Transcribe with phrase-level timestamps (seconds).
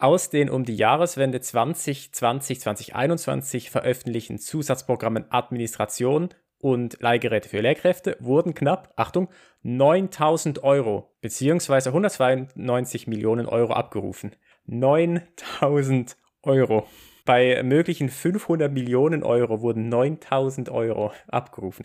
[0.00, 6.28] Aus den um die Jahreswende 2020, 2021 veröffentlichten Zusatzprogrammen Administration
[6.60, 9.28] und Leihgeräte für Lehrkräfte wurden knapp, Achtung,
[9.62, 11.88] 9000 Euro bzw.
[11.88, 14.36] 192 Millionen Euro abgerufen.
[14.66, 16.86] 9000 Euro.
[17.24, 21.82] Bei möglichen 500 Millionen Euro wurden 9000 Euro abgerufen.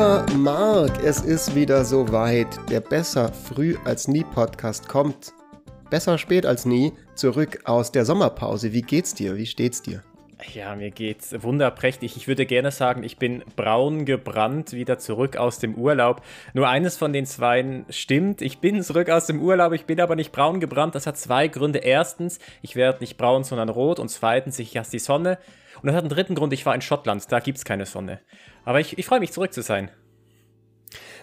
[0.00, 2.48] Lieber Marc, es ist wieder soweit.
[2.70, 5.34] Der Besser früh als nie Podcast kommt.
[5.90, 8.72] Besser spät als nie zurück aus der Sommerpause.
[8.72, 9.36] Wie geht's dir?
[9.36, 10.02] Wie steht's dir?
[10.54, 12.16] Ja, mir geht's wunderprächtig.
[12.16, 16.22] Ich würde gerne sagen, ich bin braun gebrannt wieder zurück aus dem Urlaub.
[16.54, 18.40] Nur eines von den zwei stimmt.
[18.40, 20.94] Ich bin zurück aus dem Urlaub, ich bin aber nicht braun gebrannt.
[20.94, 21.80] Das hat zwei Gründe.
[21.80, 23.98] Erstens, ich werde nicht braun, sondern rot.
[23.98, 25.36] Und zweitens, ich hasse die Sonne.
[25.82, 28.20] Und das hat einen dritten Grund, ich war in Schottland, da gibt's keine Sonne.
[28.64, 29.90] Aber ich, ich freue mich, zurück zu sein.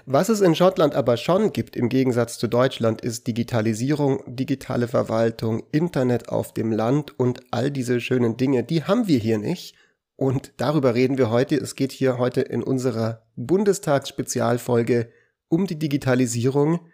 [0.05, 5.63] Was es in Schottland aber schon gibt, im Gegensatz zu Deutschland, ist Digitalisierung, digitale Verwaltung,
[5.71, 9.75] Internet auf dem Land und all diese schönen Dinge, die haben wir hier nicht.
[10.15, 11.55] Und darüber reden wir heute.
[11.57, 15.11] Es geht hier heute in unserer Bundestagsspezialfolge
[15.49, 16.87] um die Digitalisierung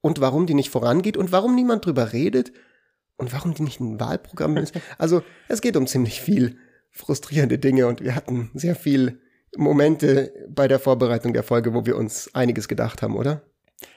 [0.00, 2.52] und warum die nicht vorangeht und warum niemand drüber redet
[3.16, 4.74] und warum die nicht ein Wahlprogramm ist.
[4.98, 6.56] Also es geht um ziemlich viel
[6.96, 9.20] frustrierende Dinge und wir hatten sehr viel
[9.56, 13.42] Momente bei der Vorbereitung der Folge, wo wir uns einiges gedacht haben, oder?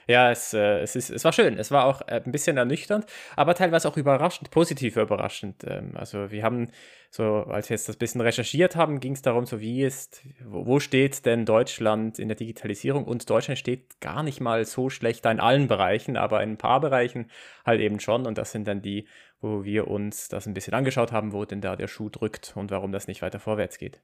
[0.06, 1.58] Ja, es, äh, es, ist, es war schön.
[1.58, 5.64] Es war auch äh, ein bisschen ernüchternd, aber teilweise auch überraschend, positiv überraschend.
[5.66, 6.68] Ähm, also wir haben
[7.10, 10.66] so, als wir jetzt das bisschen recherchiert haben, ging es darum, so wie ist, wo,
[10.66, 13.04] wo steht denn Deutschland in der Digitalisierung?
[13.04, 16.80] Und Deutschland steht gar nicht mal so schlecht in allen Bereichen, aber in ein paar
[16.80, 17.30] Bereichen
[17.64, 18.26] halt eben schon.
[18.26, 19.06] Und das sind dann die,
[19.40, 22.70] wo wir uns das ein bisschen angeschaut haben, wo denn da der Schuh drückt und
[22.70, 24.02] warum das nicht weiter vorwärts geht.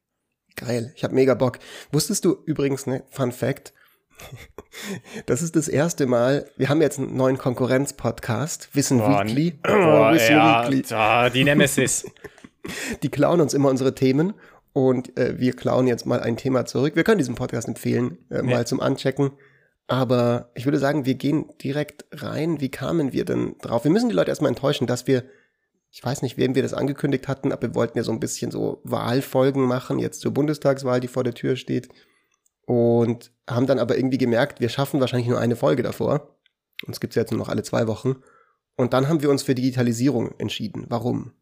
[0.57, 1.59] Geil, ich habe mega Bock.
[1.93, 3.75] Wusstest du übrigens, ne, Fun Fact,
[5.27, 9.53] das ist das erste Mal, wir haben jetzt einen neuen Konkurrenz-Podcast, Wissen boah, Weekly.
[9.63, 10.83] Boah, Wissen ja, Weekly.
[10.83, 12.07] Da, die Nemesis.
[13.03, 14.35] die klauen uns immer unsere Themen
[14.73, 16.97] und äh, wir klauen jetzt mal ein Thema zurück.
[16.97, 18.65] Wir können diesen Podcast empfehlen, äh, mal ja.
[18.65, 19.33] zum Anchecken.
[19.89, 22.61] Aber ich würde sagen, wir gehen direkt rein.
[22.61, 23.85] Wie kamen wir denn drauf?
[23.85, 25.25] Wir müssen die Leute erstmal enttäuschen, dass wir
[25.97, 28.51] ich weiß nicht, wem wir das angekündigt hatten, aber wir wollten ja so ein bisschen
[28.51, 31.89] so Wahlfolgen machen, jetzt zur Bundestagswahl, die vor der Tür steht.
[32.67, 36.37] Und haben dann aber irgendwie gemerkt, wir schaffen wahrscheinlich nur eine Folge davor.
[36.87, 38.17] Uns gibt's jetzt nur noch alle zwei Wochen.
[38.77, 40.85] Und dann haben wir uns für Digitalisierung entschieden.
[40.89, 41.33] Warum?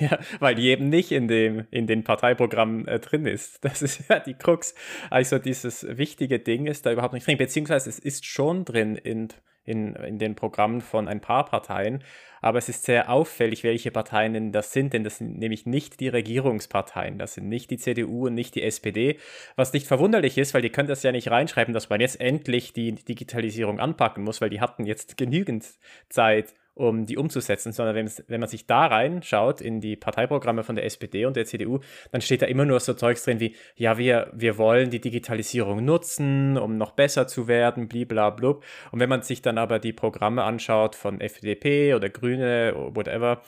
[0.00, 3.58] Ja, weil die eben nicht in dem in den Parteiprogrammen äh, drin ist.
[3.64, 4.74] Das ist ja die Krux.
[5.10, 9.28] Also dieses wichtige Ding ist da überhaupt nicht drin, beziehungsweise es ist schon drin in
[9.64, 12.04] in, in den Programmen von ein paar Parteien.
[12.42, 15.98] Aber es ist sehr auffällig, welche Parteien denn das sind, denn das sind nämlich nicht
[16.00, 19.18] die Regierungsparteien, das sind nicht die CDU und nicht die SPD,
[19.56, 22.74] was nicht verwunderlich ist, weil die können das ja nicht reinschreiben, dass man jetzt endlich
[22.74, 25.64] die Digitalisierung anpacken muss, weil die hatten jetzt genügend
[26.10, 30.74] Zeit, um die umzusetzen, sondern wenn, wenn man sich da reinschaut in die Parteiprogramme von
[30.74, 31.80] der SPD und der CDU,
[32.10, 35.84] dann steht da immer nur so Zeugs drin wie, ja, wir, wir wollen die Digitalisierung
[35.84, 38.64] nutzen, um noch besser zu werden, bliblablub.
[38.90, 43.42] Und wenn man sich dann aber die Programme anschaut von FDP oder Grüne, whatever,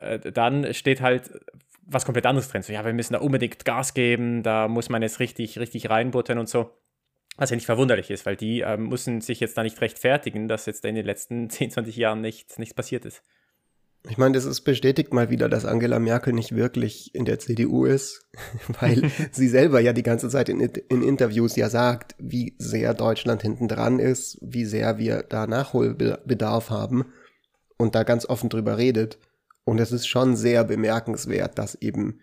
[0.00, 1.30] äh, dann steht halt
[1.86, 2.62] was komplett anderes drin.
[2.62, 6.38] So, ja, wir müssen da unbedingt Gas geben, da muss man jetzt richtig, richtig reinbuttern
[6.38, 6.70] und so.
[7.40, 10.66] Was ja nicht verwunderlich ist, weil die ähm, müssen sich jetzt da nicht rechtfertigen, dass
[10.66, 13.22] jetzt in den letzten 10, 20 Jahren nichts, nichts passiert ist.
[14.10, 17.86] Ich meine, das ist bestätigt mal wieder, dass Angela Merkel nicht wirklich in der CDU
[17.86, 18.26] ist,
[18.80, 23.40] weil sie selber ja die ganze Zeit in, in, Interviews ja sagt, wie sehr Deutschland
[23.40, 27.06] hinten dran ist, wie sehr wir da Nachholbedarf haben
[27.78, 29.18] und da ganz offen drüber redet.
[29.64, 32.20] Und es ist schon sehr bemerkenswert, dass eben,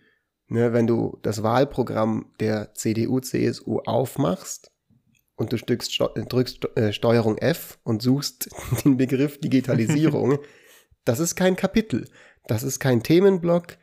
[0.47, 4.71] ne, wenn du das Wahlprogramm der CDU, CSU aufmachst,
[5.37, 8.49] und du drückst, drückst äh, Steuerung F und suchst
[8.83, 10.39] den Begriff Digitalisierung,
[11.05, 12.09] das ist kein Kapitel,
[12.47, 13.77] das ist kein Themenblock,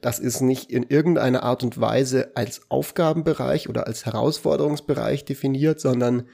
[0.00, 6.28] das ist nicht in irgendeiner Art und Weise als Aufgabenbereich oder als Herausforderungsbereich definiert, sondern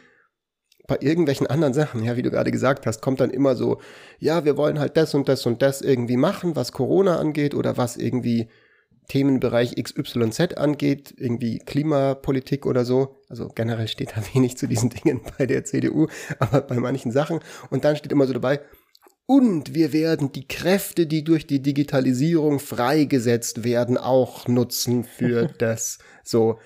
[0.86, 3.80] bei irgendwelchen anderen Sachen, ja, wie du gerade gesagt hast, kommt dann immer so,
[4.18, 7.76] ja, wir wollen halt das und das und das irgendwie machen, was Corona angeht oder
[7.76, 8.48] was irgendwie
[9.08, 13.22] Themenbereich XYZ angeht, irgendwie Klimapolitik oder so.
[13.28, 16.08] Also generell steht da wenig zu diesen Dingen bei der CDU,
[16.38, 17.40] aber bei manchen Sachen.
[17.70, 18.60] Und dann steht immer so dabei,
[19.26, 25.98] und wir werden die Kräfte, die durch die Digitalisierung freigesetzt werden, auch nutzen für das.
[26.22, 26.60] So,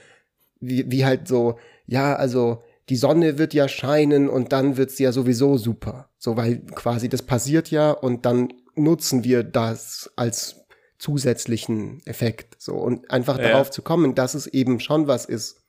[0.61, 5.11] wie, wie halt so, ja, also die Sonne wird ja scheinen und dann wird's ja
[5.11, 6.11] sowieso super.
[6.19, 10.60] So, weil quasi das passiert ja und dann nutzen wir das als
[11.01, 12.61] zusätzlichen Effekt.
[12.61, 13.49] So und einfach Ja.
[13.49, 15.63] darauf zu kommen, dass es eben schon was ist,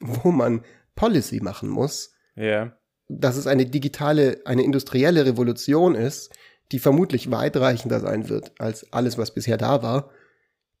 [0.00, 0.64] wo man
[0.96, 2.76] Policy machen muss, Ja.
[3.08, 6.30] dass es eine digitale, eine industrielle Revolution ist,
[6.72, 10.10] die vermutlich weitreichender sein wird als alles, was bisher da war.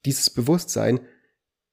[0.04, 1.00] Dieses Bewusstsein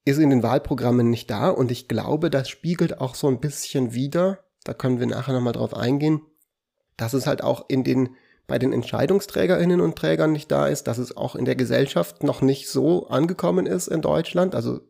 [0.04, 3.92] ist in den Wahlprogrammen nicht da und ich glaube, das spiegelt auch so ein bisschen
[3.92, 6.20] wider, da können wir nachher nochmal drauf eingehen,
[6.96, 8.14] dass es halt auch in den,
[8.50, 12.42] bei den Entscheidungsträgerinnen und Trägern nicht da ist, dass es auch in der Gesellschaft noch
[12.42, 14.56] nicht so angekommen ist in Deutschland.
[14.56, 14.80] Also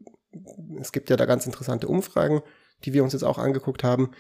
[0.81, 2.41] es gibt ja da ganz interessante Umfragen,
[2.85, 4.13] die wir uns jetzt auch angeguckt haben.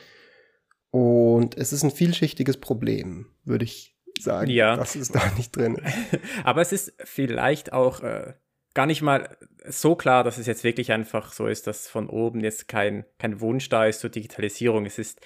[0.90, 4.76] Und es ist ein vielschichtiges Problem, würde ich sagen, Ja.
[4.76, 6.20] dass es da nicht drin ist.
[6.44, 8.34] Aber es ist vielleicht auch äh,
[8.74, 12.40] gar nicht mal so klar, dass es jetzt wirklich einfach so ist, dass von oben
[12.40, 14.84] jetzt kein, kein Wunsch da ist zur Digitalisierung.
[14.84, 15.20] Es ist,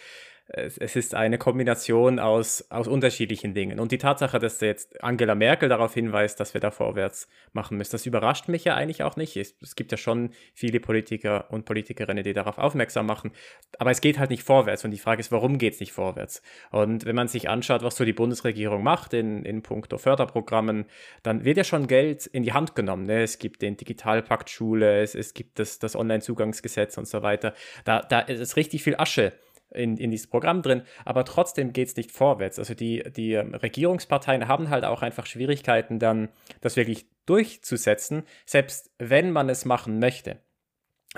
[0.47, 3.81] es, es ist eine Kombination aus, aus unterschiedlichen Dingen.
[3.81, 7.93] Und die Tatsache, dass jetzt Angela Merkel darauf hinweist, dass wir da vorwärts machen müssen,
[7.93, 9.37] das überrascht mich ja eigentlich auch nicht.
[9.37, 13.33] Es, es gibt ja schon viele Politiker und Politikerinnen, die darauf aufmerksam machen.
[13.79, 14.85] Aber es geht halt nicht vorwärts.
[14.85, 16.43] Und die Frage ist, warum geht es nicht vorwärts?
[16.71, 20.85] Und wenn man sich anschaut, was so die Bundesregierung macht in, in puncto Förderprogrammen,
[21.23, 23.07] dann wird ja schon Geld in die Hand genommen.
[23.07, 23.23] Ne?
[23.23, 27.55] Es gibt den Digitalpakt Schule, es, es gibt das, das Online-Zugangsgesetz und so weiter.
[27.85, 29.33] Da, da ist richtig viel Asche
[29.71, 32.59] in, in dieses Programm drin, aber trotzdem geht es nicht vorwärts.
[32.59, 36.29] Also die, die ähm, Regierungsparteien haben halt auch einfach Schwierigkeiten, dann
[36.61, 40.39] das wirklich durchzusetzen, selbst wenn man es machen möchte.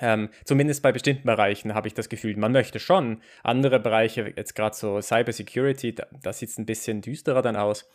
[0.00, 3.22] Ähm, zumindest bei bestimmten Bereichen habe ich das Gefühl, man möchte schon.
[3.42, 7.88] Andere Bereiche, jetzt gerade so Cybersecurity, da, da sieht es ein bisschen düsterer dann aus.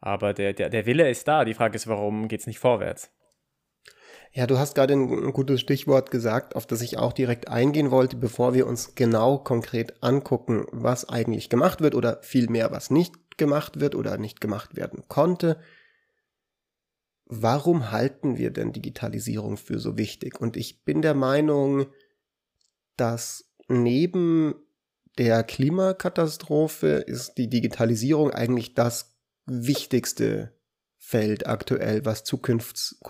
[0.00, 1.44] Aber der, der, der Wille ist da.
[1.44, 3.12] Die Frage ist, warum geht es nicht vorwärts?
[4.32, 8.16] Ja, du hast gerade ein gutes Stichwort gesagt, auf das ich auch direkt eingehen wollte,
[8.16, 13.80] bevor wir uns genau konkret angucken, was eigentlich gemacht wird oder vielmehr, was nicht gemacht
[13.80, 15.60] wird oder nicht gemacht werden konnte.
[17.26, 20.40] Warum halten wir denn Digitalisierung für so wichtig?
[20.40, 21.86] Und ich bin der Meinung,
[22.96, 24.54] dass neben
[25.18, 29.16] der Klimakatastrophe ist die Digitalisierung eigentlich das
[29.46, 30.54] wichtigste
[30.98, 33.00] Feld aktuell, was Zukunfts,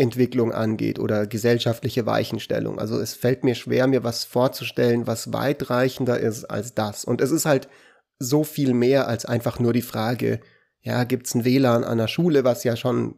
[0.00, 2.78] Zukunftsentwicklung angeht oder gesellschaftliche Weichenstellung.
[2.78, 7.04] Also es fällt mir schwer, mir was vorzustellen, was weitreichender ist als das.
[7.04, 7.68] Und es ist halt
[8.18, 10.40] so viel mehr als einfach nur die Frage,
[10.80, 13.14] ja, gibt's ein WLAN an der Schule, was ja schon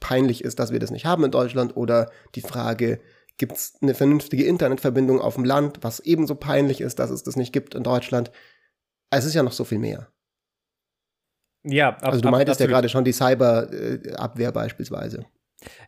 [0.00, 3.00] peinlich ist, dass wir das nicht haben in Deutschland, oder die Frage,
[3.36, 7.52] gibt's eine vernünftige Internetverbindung auf dem Land, was ebenso peinlich ist, dass es das nicht
[7.52, 8.30] gibt in Deutschland.
[9.10, 10.08] Es ist ja noch so viel mehr.
[11.64, 15.26] Ja, ab, also du meintest ja gerade schon die Cyberabwehr beispielsweise.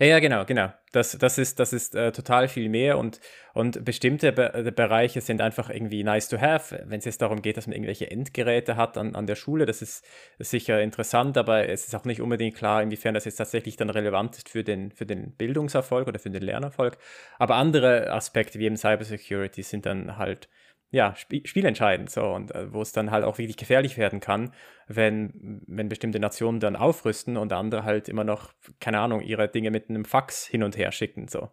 [0.00, 0.72] Ja, genau, genau.
[0.92, 3.20] Das, das ist, das ist äh, total viel mehr und,
[3.54, 6.82] und bestimmte Be Bereiche sind einfach irgendwie nice to have.
[6.86, 9.80] Wenn es jetzt darum geht, dass man irgendwelche Endgeräte hat an, an der Schule, das
[9.80, 10.04] ist,
[10.38, 13.90] ist sicher interessant, aber es ist auch nicht unbedingt klar, inwiefern das jetzt tatsächlich dann
[13.90, 16.98] relevant ist für den, für den Bildungserfolg oder für den Lernerfolg.
[17.38, 20.48] Aber andere Aspekte wie eben Cybersecurity sind dann halt
[20.90, 24.52] ja, sp spielentscheidend so und äh, wo es dann halt auch wirklich gefährlich werden kann,
[24.88, 29.70] wenn, wenn bestimmte Nationen dann aufrüsten und andere halt immer noch, keine Ahnung, ihre Dinge
[29.70, 31.28] mit einem Fax hin und her schicken.
[31.28, 31.48] So.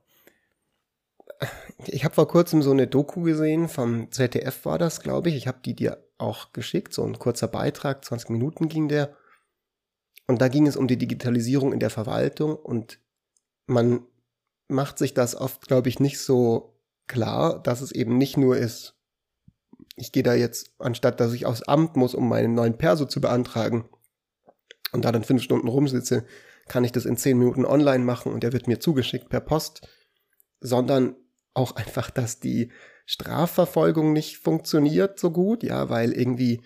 [1.85, 5.35] Ich habe vor kurzem so eine Doku gesehen, vom ZDF war das, glaube ich.
[5.35, 9.15] Ich habe die dir auch geschickt, so ein kurzer Beitrag, 20 Minuten ging der.
[10.25, 12.99] Und da ging es um die Digitalisierung in der Verwaltung und
[13.67, 14.01] man
[14.67, 18.96] macht sich das oft, glaube ich, nicht so klar, dass es eben nicht nur ist,
[19.95, 23.21] ich gehe da jetzt, anstatt dass ich aufs Amt muss, um meinen neuen Perso zu
[23.21, 23.89] beantragen
[24.91, 26.25] und da dann fünf Stunden rumsitze,
[26.67, 29.87] kann ich das in zehn Minuten online machen und der wird mir zugeschickt per Post,
[30.59, 31.15] sondern
[31.53, 32.71] auch einfach, dass die
[33.05, 36.61] Strafverfolgung nicht funktioniert so gut, ja, weil irgendwie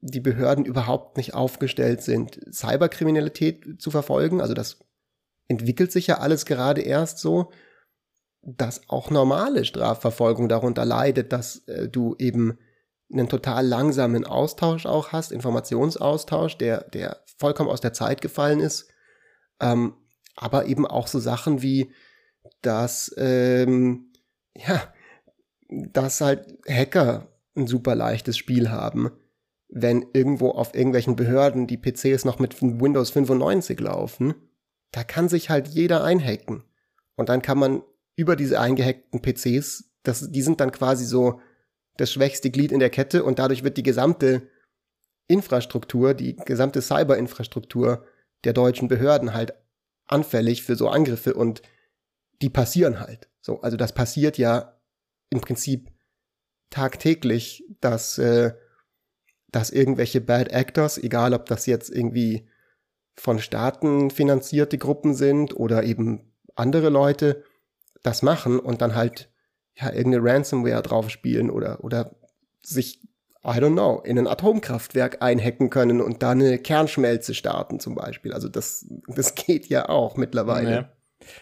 [0.00, 4.40] die Behörden überhaupt nicht aufgestellt sind, Cyberkriminalität zu verfolgen.
[4.40, 4.80] Also das
[5.46, 7.52] entwickelt sich ja alles gerade erst so
[8.42, 12.58] dass auch normale Strafverfolgung darunter leidet, dass äh, du eben
[13.12, 18.88] einen total langsamen Austausch auch hast, Informationsaustausch, der, der vollkommen aus der Zeit gefallen ist.
[19.60, 19.94] Ähm,
[20.36, 21.92] aber eben auch so Sachen wie,
[22.62, 24.12] dass, ähm,
[24.56, 24.92] ja,
[25.68, 29.10] dass halt Hacker ein super leichtes Spiel haben,
[29.68, 34.34] wenn irgendwo auf irgendwelchen Behörden die PCs noch mit Windows 95 laufen.
[34.92, 36.64] Da kann sich halt jeder einhacken.
[37.16, 37.82] Und dann kann man
[38.20, 41.40] über diese eingehackten PCs, das, die sind dann quasi so
[41.96, 44.48] das schwächste Glied in der Kette und dadurch wird die gesamte
[45.26, 48.04] Infrastruktur, die gesamte Cyberinfrastruktur
[48.44, 49.54] der deutschen Behörden halt
[50.06, 51.62] anfällig für so Angriffe und
[52.42, 53.28] die passieren halt.
[53.40, 54.80] So, also das passiert ja
[55.30, 55.90] im Prinzip
[56.70, 58.52] tagtäglich, dass, äh,
[59.48, 62.48] dass irgendwelche Bad Actors, egal ob das jetzt irgendwie
[63.14, 67.44] von Staaten finanzierte Gruppen sind oder eben andere Leute
[68.02, 69.30] das machen und dann halt
[69.74, 72.14] ja irgendeine Ransomware drauf spielen oder oder
[72.62, 73.00] sich
[73.42, 78.34] I don't know, in ein Atomkraftwerk einhacken können und da eine Kernschmelze starten zum Beispiel.
[78.34, 80.90] Also das, das geht ja auch mittlerweile.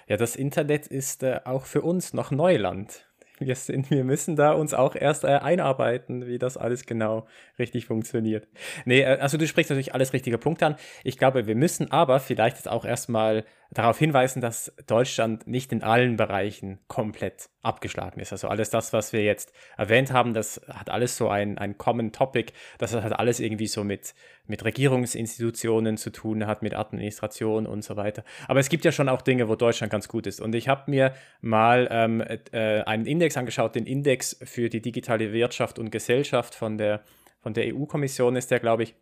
[0.07, 3.09] Ja, das Internet ist äh, auch für uns noch Neuland
[3.41, 7.27] wir, sind, wir müssen da uns auch erst äh, einarbeiten, wie das alles genau
[7.59, 8.49] richtig funktioniert.
[8.85, 10.77] Nee, äh, also du sprichst natürlich alles richtige Punkte an.
[11.05, 15.83] Ich glaube, wir müssen aber vielleicht jetzt auch erstmal darauf hinweisen, dass Deutschland nicht in
[15.83, 18.33] allen Bereichen komplett abgeschlagen ist.
[18.33, 22.13] Also alles das, was wir jetzt erwähnt haben, das hat alles so ein, ein Common
[22.13, 22.53] Topic.
[22.79, 24.15] Das hat alles irgendwie so mit,
[24.47, 28.25] mit Regierungsinstitutionen zu tun, hat mit Administration und so weiter.
[28.47, 30.41] Aber es gibt ja schon auch Dinge, wo Deutschland ganz gut ist.
[30.41, 32.23] Und ich habe mir mal ähm,
[32.53, 37.03] äh, einen Index angeschaut, den Index für die digitale Wirtschaft und Gesellschaft von der,
[37.43, 38.95] von der EU-Kommission ist der, glaube ich.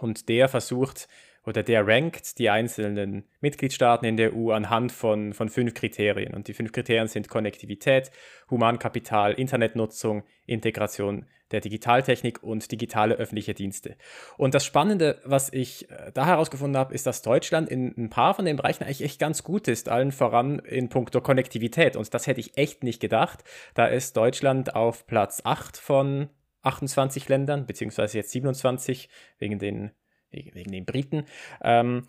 [0.00, 1.08] Und der versucht
[1.46, 6.34] oder der rankt die einzelnen Mitgliedstaaten in der EU anhand von, von fünf Kriterien.
[6.34, 8.10] Und die fünf Kriterien sind Konnektivität,
[8.50, 13.96] Humankapital, Internetnutzung, Integration der Digitaltechnik und digitale öffentliche Dienste.
[14.36, 18.34] Und das Spannende, was ich äh, da herausgefunden habe, ist, dass Deutschland in ein paar
[18.34, 21.94] von den Bereichen eigentlich echt ganz gut ist, allen voran in puncto Konnektivität.
[21.96, 23.44] Und das hätte ich echt nicht gedacht.
[23.74, 26.30] Da ist Deutschland auf Platz 8 von
[26.62, 29.92] 28 Ländern, beziehungsweise jetzt 27 wegen den
[30.30, 31.24] wegen den Briten.
[31.62, 32.06] Ähm,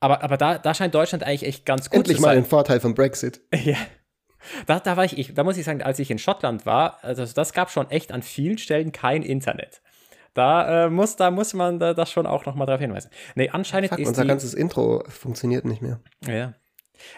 [0.00, 2.30] aber aber da, da scheint Deutschland eigentlich echt ganz gut Endlich zu sein.
[2.32, 3.40] Endlich mal ein Vorteil vom Brexit.
[3.54, 3.76] ja.
[4.66, 7.24] Da, da war ich, ich, da muss ich sagen, als ich in Schottland war, also
[7.24, 9.82] das gab schon echt an vielen Stellen kein Internet.
[10.34, 13.10] Da, äh, muss, da muss man da, das schon auch nochmal darauf hinweisen.
[13.34, 16.00] Nee, anscheinend Fuck, ist unser die, ganzes Intro funktioniert nicht mehr.
[16.26, 16.52] Ja.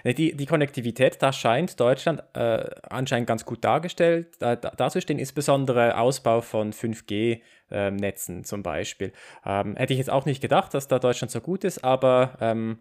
[0.05, 6.41] Die, die Konnektivität, da scheint Deutschland äh, anscheinend ganz gut dargestellt, da, dazustehen, insbesondere Ausbau
[6.41, 9.13] von 5G-Netzen ähm, zum Beispiel.
[9.45, 12.81] Ähm, hätte ich jetzt auch nicht gedacht, dass da Deutschland so gut ist, aber ähm,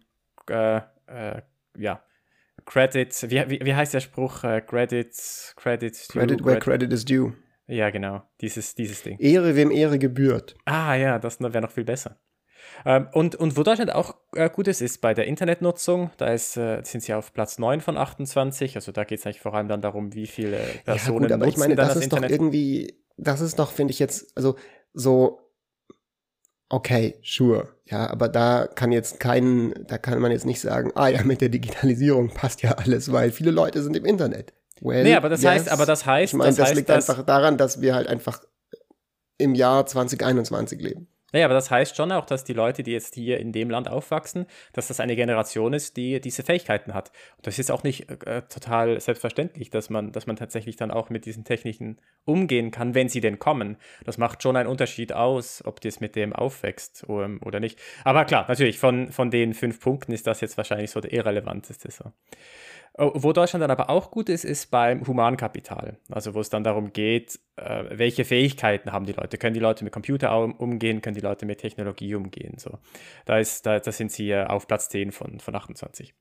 [0.50, 0.78] äh,
[1.08, 1.42] äh,
[1.78, 2.02] ja,
[2.66, 4.44] Credit, wie, wie, wie, heißt der Spruch?
[4.44, 5.16] Äh, credit,
[5.56, 7.34] credit, credit where credit is due.
[7.68, 9.18] Ja, genau, dieses, dieses Ding.
[9.20, 10.56] Ehre, wem Ehre gebührt.
[10.66, 12.18] Ah ja, das wäre noch viel besser.
[12.86, 16.12] Ähm, und, und wo Deutschland auch äh, gut ist, ist bei der Internetnutzung.
[16.18, 18.76] Da ist, äh, sind sie auf Platz 9 von 28.
[18.76, 21.48] Also da geht es eigentlich vor allem dann darum, wie viele Personen ja, gut, aber
[21.48, 22.30] ich meine, das, das ist Internet.
[22.30, 24.56] doch irgendwie, das ist doch, finde ich jetzt, also
[24.94, 25.48] so
[26.70, 27.70] okay, sure.
[27.86, 31.42] Ja, aber da kann jetzt kein, da kann man jetzt nicht sagen, ah ja, mit
[31.42, 34.54] der Digitalisierung passt ja alles, weil viele Leute sind im Internet.
[34.82, 35.52] Well, nee, aber das yes.
[35.52, 38.08] heißt, aber das heißt, ich meine, das, das heißt, liegt einfach daran, dass wir halt
[38.08, 38.42] einfach
[39.38, 41.08] im Jahr 2021 leben.
[41.34, 43.90] Naja, aber das heißt schon auch, dass die Leute, die jetzt hier in dem Land
[43.90, 47.12] aufwachsen, dass das eine Generation ist, die diese Fähigkeiten hat.
[47.36, 51.10] Und das ist auch nicht äh, total selbstverständlich, dass man, dass man tatsächlich dann auch
[51.10, 53.76] mit diesen Techniken umgehen kann, wenn sie denn kommen.
[54.06, 57.78] Das macht schon einen Unterschied aus, ob das mit dem aufwächst oder, oder nicht.
[58.06, 61.92] Aber klar, natürlich, von, von den fünf Punkten ist das jetzt wahrscheinlich so der irrelevanteste.
[61.92, 62.14] So.
[63.00, 66.00] Oh, wo Deutschland dann aber auch gut ist, ist beim Humankapital.
[66.10, 69.38] Also wo es dann darum geht, äh, welche Fähigkeiten haben die Leute?
[69.38, 71.02] Können die Leute mit Computer umgehen?
[71.02, 72.58] Können die Leute mit Technologie umgehen?
[72.58, 72.80] So.
[73.26, 76.16] Da, ist, da, da sind sie auf Platz 10 von, von 28.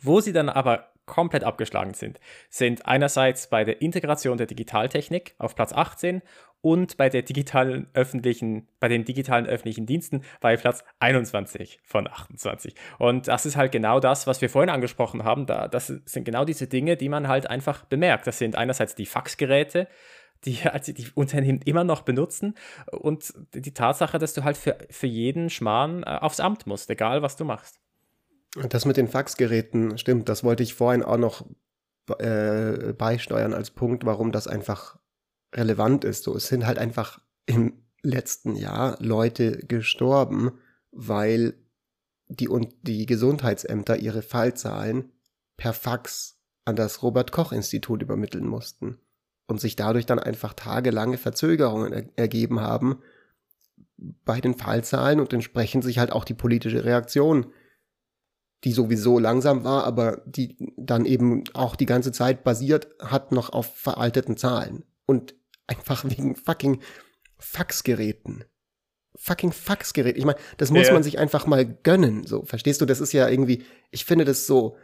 [0.00, 5.54] Wo sie dann aber komplett abgeschlagen sind, sind einerseits bei der Integration der Digitaltechnik auf
[5.54, 6.22] Platz 18
[6.64, 12.74] und bei der digitalen öffentlichen, bei den digitalen öffentlichen Diensten bei Platz 21 von 28.
[12.98, 15.44] Und das ist halt genau das, was wir vorhin angesprochen haben.
[15.44, 18.26] Da, das sind genau diese Dinge, die man halt einfach bemerkt.
[18.26, 19.88] Das sind einerseits die Faxgeräte,
[20.46, 22.54] die also die Unternehmen immer noch benutzen
[22.90, 27.20] und die Tatsache, dass du halt für, für jeden Schmarrn äh, aufs Amt musst, egal
[27.20, 27.78] was du machst.
[28.70, 31.44] Das mit den Faxgeräten stimmt, das wollte ich vorhin auch noch
[32.18, 34.96] äh, beisteuern als Punkt, warum das einfach
[35.54, 36.24] relevant ist.
[36.24, 40.52] So, es sind halt einfach im letzten Jahr Leute gestorben,
[40.90, 41.54] weil
[42.28, 45.12] die und die Gesundheitsämter ihre Fallzahlen
[45.56, 48.98] per Fax an das Robert Koch Institut übermitteln mussten
[49.46, 53.02] und sich dadurch dann einfach tagelange Verzögerungen er ergeben haben
[53.96, 57.46] bei den Fallzahlen und entsprechend sich halt auch die politische Reaktion,
[58.64, 63.50] die sowieso langsam war, aber die dann eben auch die ganze Zeit basiert hat noch
[63.50, 64.84] auf veralteten Zahlen.
[65.06, 65.34] Und
[65.66, 66.80] Einfach wegen fucking
[67.38, 68.44] Faxgeräten.
[69.16, 70.16] Fucking Faxgerät.
[70.16, 70.92] Ich meine, das muss ja.
[70.92, 72.26] man sich einfach mal gönnen.
[72.26, 72.86] So, verstehst du?
[72.86, 74.76] Das ist ja irgendwie, ich finde das so,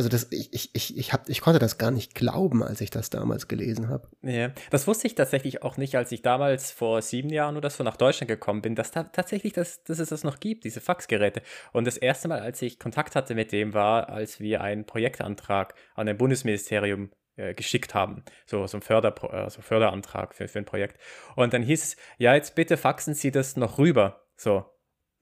[0.00, 2.88] also das, ich, ich, ich, ich, hab, ich konnte das gar nicht glauben, als ich
[2.88, 4.08] das damals gelesen habe.
[4.22, 7.84] Ja, das wusste ich tatsächlich auch nicht, als ich damals vor sieben Jahren oder so
[7.84, 11.42] nach Deutschland gekommen bin, dass da tatsächlich das, dass es das noch gibt, diese Faxgeräte.
[11.74, 15.74] Und das erste Mal, als ich Kontakt hatte mit dem, war, als wir einen Projektantrag
[15.94, 17.10] an ein Bundesministerium
[17.40, 18.24] äh, geschickt haben.
[18.46, 21.00] So, so ein Förder, also Förderantrag für, für ein Projekt.
[21.36, 24.26] Und dann hieß es, ja, jetzt bitte faxen Sie das noch rüber.
[24.36, 24.64] So.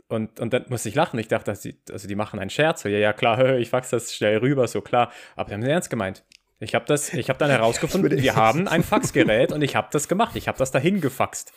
[0.09, 1.19] Und, und dann musste ich lachen.
[1.19, 2.83] Ich dachte, sie, also die machen einen Scherz.
[2.83, 5.13] So, ja, ja, klar, ich fax das schnell rüber, so klar.
[5.37, 6.25] Aber die haben es ernst gemeint.
[6.61, 10.09] Ich habe das, ich habe dann herausgefunden, wir haben ein Faxgerät und ich habe das
[10.09, 10.35] gemacht.
[10.37, 11.53] Ich habe das dahin gefaxt.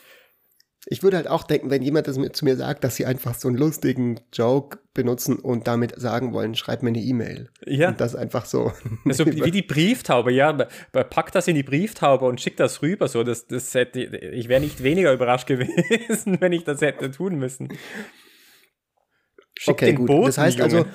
[0.88, 3.47] Ich würde halt auch denken, wenn jemand das zu mir sagt, dass sie einfach so
[3.47, 7.51] einen lustigen Joke benutzen und damit sagen wollen, schreib mir eine E-Mail.
[7.65, 7.89] Ja.
[7.89, 8.73] Und das einfach so.
[9.05, 10.53] Also wie die Brieftaube, ja.
[10.91, 13.07] Pack das in die Brieftaube und schick das rüber.
[13.07, 17.35] So, das, das hätte, ich wäre nicht weniger überrascht gewesen, wenn ich das hätte tun
[17.35, 17.69] müssen.
[19.57, 20.07] Schick okay, gut.
[20.07, 20.88] Boten, das heißt also,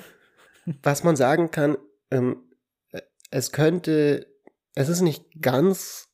[0.83, 1.77] was man sagen kann,
[2.11, 2.43] ähm,
[3.31, 4.27] es könnte,
[4.75, 6.06] es ist nicht ganz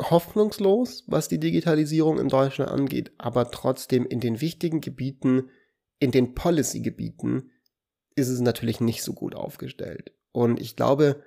[0.00, 5.50] hoffnungslos, was die Digitalisierung in Deutschland angeht, aber trotzdem in den wichtigen Gebieten,
[5.98, 7.50] in den Policy-Gebieten,
[8.14, 10.12] ist es natürlich nicht so gut aufgestellt.
[10.32, 11.22] Und ich glaube,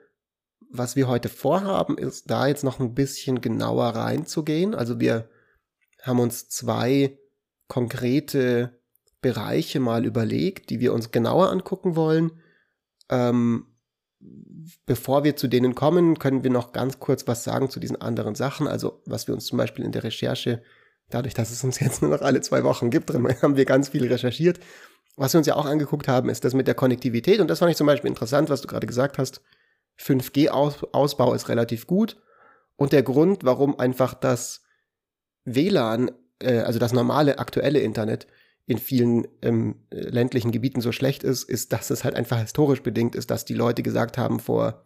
[0.70, 4.74] was wir heute vorhaben, ist da jetzt noch ein bisschen genauer reinzugehen.
[4.74, 5.30] Also wir
[6.02, 7.18] haben uns zwei
[7.68, 8.80] konkrete
[9.22, 12.32] Bereiche mal überlegt, die wir uns genauer angucken wollen.
[13.10, 13.68] Ähm,
[14.86, 18.36] bevor wir zu denen kommen, können wir noch ganz kurz was sagen zu diesen anderen
[18.36, 18.68] Sachen.
[18.68, 20.62] Also, was wir uns zum Beispiel in der Recherche,
[21.10, 23.90] dadurch, dass es uns jetzt nur noch alle zwei Wochen gibt, drin haben wir ganz
[23.90, 24.60] viel recherchiert.
[25.16, 27.40] Was wir uns ja auch angeguckt haben, ist das mit der Konnektivität.
[27.40, 29.42] Und das fand ich zum Beispiel interessant, was du gerade gesagt hast.
[30.00, 32.18] 5G-Ausbau ist relativ gut.
[32.76, 34.64] Und der Grund, warum einfach das
[35.46, 38.28] WLAN, äh, also das normale aktuelle Internet,
[38.66, 43.16] in vielen ähm, ländlichen Gebieten so schlecht ist, ist, dass es halt einfach historisch bedingt
[43.16, 44.86] ist, dass die Leute gesagt haben vor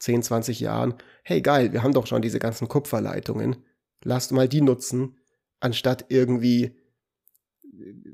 [0.00, 3.56] 10, 20 Jahren, hey geil, wir haben doch schon diese ganzen Kupferleitungen,
[4.02, 5.16] lasst mal die nutzen,
[5.60, 6.76] anstatt irgendwie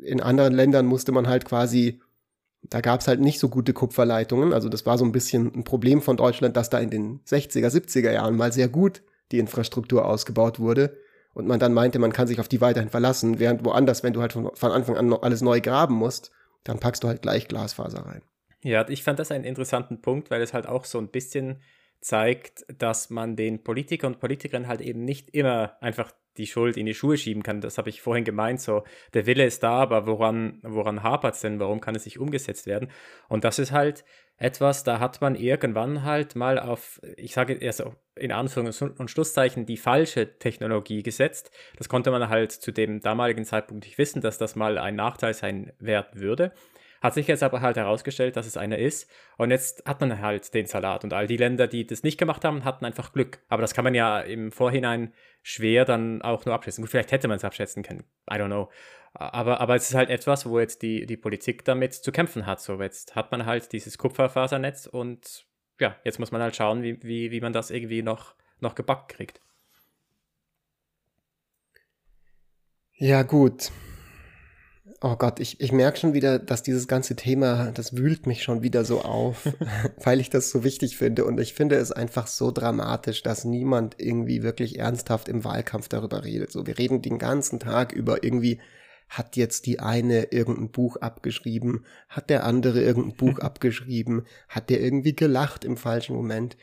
[0.03, 2.01] in anderen Ländern musste man halt quasi,
[2.63, 5.65] da gab es halt nicht so gute Kupferleitungen, also das war so ein bisschen ein
[5.65, 9.03] Problem von Deutschland, dass da in den 60er, 70er Jahren mal sehr gut
[9.33, 10.97] die Infrastruktur ausgebaut wurde
[11.35, 14.21] und man dann meinte, man kann sich auf die weiterhin verlassen, während woanders, wenn du
[14.21, 16.31] halt von, von Anfang an alles neu graben musst,
[16.65, 18.23] dann packst du halt gleich Glasfaser rein.
[18.63, 21.63] Ja, ich fand das einen interessanten Punkt, weil es halt auch so ein bisschen
[22.01, 26.87] zeigt, dass man den Politikern und Politikern halt eben nicht immer einfach die Schuld in
[26.87, 27.61] die Schuhe schieben kann.
[27.61, 31.41] Das habe ich vorhin gemeint, so der Wille ist da, aber woran, woran hapert es
[31.41, 31.61] denn?
[31.61, 32.91] Warum kann es nicht umgesetzt werden?
[33.29, 34.05] Und das ist halt
[34.41, 39.11] etwas, da hat man irgendwann halt mal auf, ich sage eher so in Anführungs- und
[39.11, 41.51] Schlusszeichen, die falsche Technologie gesetzt.
[41.77, 45.35] Das konnte man halt zu dem damaligen Zeitpunkt nicht wissen, dass das mal ein Nachteil
[45.35, 46.53] sein werden würde.
[47.01, 49.11] Hat sich jetzt aber halt herausgestellt, dass es einer ist.
[49.39, 51.03] Und jetzt hat man halt den Salat.
[51.03, 53.39] Und all die Länder, die das nicht gemacht haben, hatten einfach Glück.
[53.49, 56.83] Aber das kann man ja im Vorhinein schwer dann auch nur abschätzen.
[56.83, 58.05] Gut, vielleicht hätte man es abschätzen können.
[58.31, 58.71] I don't know.
[59.15, 62.61] Aber, aber es ist halt etwas, wo jetzt die, die Politik damit zu kämpfen hat.
[62.61, 65.47] So, jetzt hat man halt dieses Kupferfasernetz und
[65.81, 69.13] ja, jetzt muss man halt schauen, wie, wie, wie man das irgendwie noch, noch gebackt
[69.13, 69.41] kriegt.
[72.93, 73.71] Ja, gut.
[75.01, 78.63] Oh Gott, ich, ich merke schon wieder, dass dieses ganze Thema, das wühlt mich schon
[78.63, 79.47] wieder so auf,
[80.03, 81.25] weil ich das so wichtig finde.
[81.25, 86.25] Und ich finde es einfach so dramatisch, dass niemand irgendwie wirklich ernsthaft im Wahlkampf darüber
[86.25, 86.51] redet.
[86.51, 88.61] So, wir reden den ganzen Tag über irgendwie,
[89.09, 94.81] hat jetzt die eine irgendein Buch abgeschrieben, hat der andere irgendein Buch abgeschrieben, hat der
[94.81, 96.57] irgendwie gelacht im falschen Moment.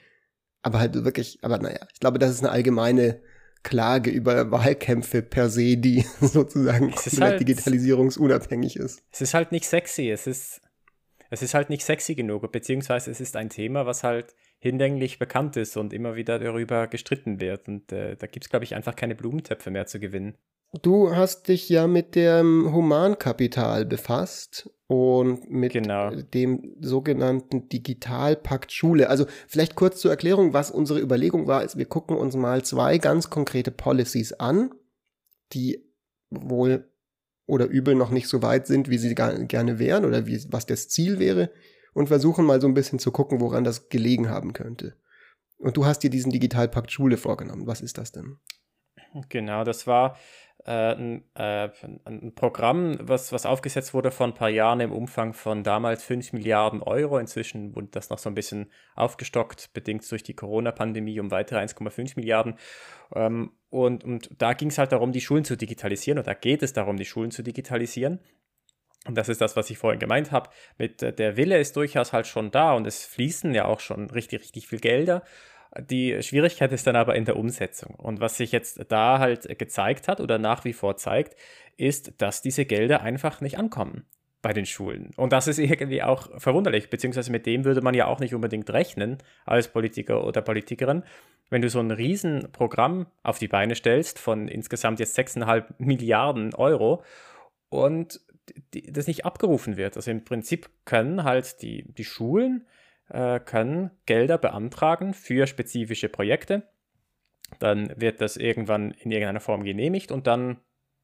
[0.61, 3.21] Aber halt wirklich, aber naja, ich glaube, das ist eine allgemeine
[3.63, 9.04] Klage über Wahlkämpfe per se, die sozusagen komplett halt, digitalisierungsunabhängig ist.
[9.12, 10.62] Es ist halt nicht sexy, es ist,
[11.30, 15.56] es ist halt nicht sexy genug, beziehungsweise es ist ein Thema, was halt hinlänglich bekannt
[15.58, 17.67] ist und immer wieder darüber gestritten wird.
[17.67, 20.38] Und äh, da gibt es, glaube ich, einfach keine Blumentöpfe mehr zu gewinnen.
[20.73, 26.12] Du hast dich ja mit dem Humankapital befasst und mit genau.
[26.12, 29.10] dem sogenannten Digitalpakt Schule.
[29.10, 32.97] Also vielleicht kurz zur Erklärung, was unsere Überlegung war, ist, wir gucken uns mal zwei
[32.97, 34.71] ganz konkrete Policies an,
[35.53, 35.84] die
[36.30, 36.89] wohl
[37.45, 40.89] oder übel noch nicht so weit sind, wie sie gerne wären oder wie, was das
[40.89, 41.49] Ziel wäre
[41.93, 44.97] und versuchen mal so ein bisschen zu gucken, woran das gelegen haben könnte.
[45.58, 47.65] Und du hast dir diesen Digitalpakt Schule vorgenommen.
[47.65, 48.38] Was ist das denn?
[49.30, 50.17] Genau, das war
[50.67, 51.69] äh, ein, äh,
[52.06, 56.34] ein, Programm, was, was aufgesetzt wurde vor ein paar Jahren im Umfang von damals 5
[56.34, 57.17] Milliarden Euro.
[57.17, 62.13] Inzwischen wurde das noch so ein bisschen aufgestockt, bedingt durch die Corona-Pandemie um weitere 1,5
[62.17, 62.56] Milliarden.
[63.15, 66.73] Ähm, und, und da ging es halt darum, die Schulen zu digitalisieren, oder geht es
[66.73, 68.19] darum, die Schulen zu digitalisieren.
[69.08, 70.49] Und das ist das, was ich vorhin gemeint habe.
[70.77, 74.10] Mit äh, der Wille ist durchaus halt schon da und es fließen ja auch schon
[74.10, 75.23] richtig, richtig viel Gelder.
[75.79, 77.95] Die Schwierigkeit ist dann aber in der Umsetzung.
[77.95, 81.35] Und was sich jetzt da halt gezeigt hat oder nach wie vor zeigt,
[81.77, 84.05] ist, dass diese Gelder einfach nicht ankommen
[84.41, 85.11] bei den Schulen.
[85.17, 88.69] Und das ist irgendwie auch verwunderlich, beziehungsweise mit dem würde man ja auch nicht unbedingt
[88.69, 91.03] rechnen als Politiker oder Politikerin.
[91.49, 97.03] Wenn du so ein Riesenprogramm auf die Beine stellst von insgesamt jetzt 6,5 Milliarden Euro
[97.69, 98.21] und
[98.71, 99.97] das nicht abgerufen wird.
[99.97, 102.65] Also im Prinzip können halt die, die Schulen
[103.10, 106.70] äh, können Gelder beantragen für spezifische Projekte.
[107.60, 110.60] Dann wird das irgendwann in irgendeiner Form genehmigt und dann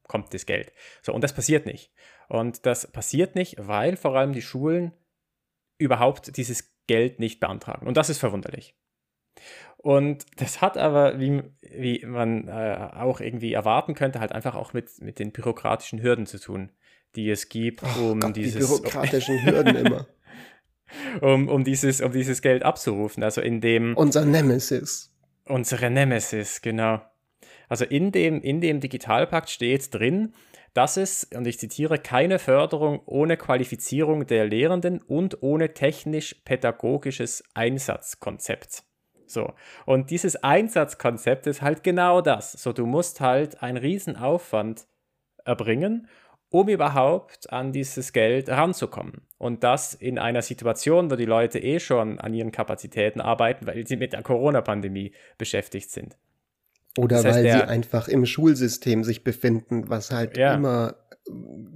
[0.06, 0.72] kommt das Geld.
[1.02, 1.90] So, und das passiert nicht.
[2.28, 4.92] Und das passiert nicht, weil vor allem die Schulen
[5.78, 7.86] überhaupt dieses Geld nicht beantragen.
[7.86, 8.76] Und das ist verwunderlich.
[9.78, 14.72] Und das hat aber, wie, wie man äh, auch irgendwie erwarten könnte, halt einfach auch
[14.72, 16.70] mit, mit den bürokratischen Hürden zu tun,
[17.16, 18.54] die es gibt, um Gott, dieses.
[18.54, 20.06] Die bürokratischen Hürden immer.
[21.20, 23.22] Um, um, dieses, um dieses Geld abzurufen.
[23.22, 23.96] Also in dem.
[23.96, 25.12] Unser Nemesis.
[25.46, 27.00] Unsere Nemesis, genau.
[27.68, 30.32] Also in dem, in dem Digitalpakt steht drin,
[30.74, 38.84] dass es, und ich zitiere, keine Förderung ohne Qualifizierung der Lehrenden und ohne technisch-pädagogisches Einsatzkonzept
[39.26, 39.52] so.
[39.84, 42.52] Und dieses Einsatzkonzept ist halt genau das.
[42.52, 44.86] So, du musst halt einen riesen Aufwand
[45.44, 46.08] erbringen,
[46.54, 49.22] um überhaupt an dieses Geld ranzukommen.
[49.38, 53.84] Und das in einer Situation, wo die Leute eh schon an ihren Kapazitäten arbeiten, weil
[53.88, 56.16] sie mit der Corona-Pandemie beschäftigt sind.
[56.96, 60.54] Oder das heißt, weil sie einfach im Schulsystem sich befinden, was halt ja.
[60.54, 60.94] immer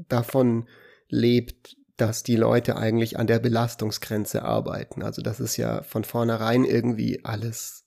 [0.09, 0.69] davon
[1.09, 5.03] lebt, dass die Leute eigentlich an der Belastungsgrenze arbeiten.
[5.03, 7.85] Also das ist ja von vornherein irgendwie alles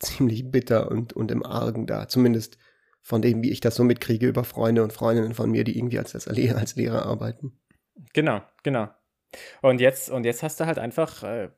[0.00, 2.08] ziemlich bitter und, und im Argen da.
[2.08, 2.58] Zumindest
[3.02, 5.98] von dem, wie ich das so mitkriege über Freunde und Freundinnen von mir, die irgendwie
[5.98, 7.52] als, als Lehrer arbeiten.
[8.12, 8.88] Genau, genau.
[9.62, 11.50] Und jetzt, und jetzt hast du halt einfach äh,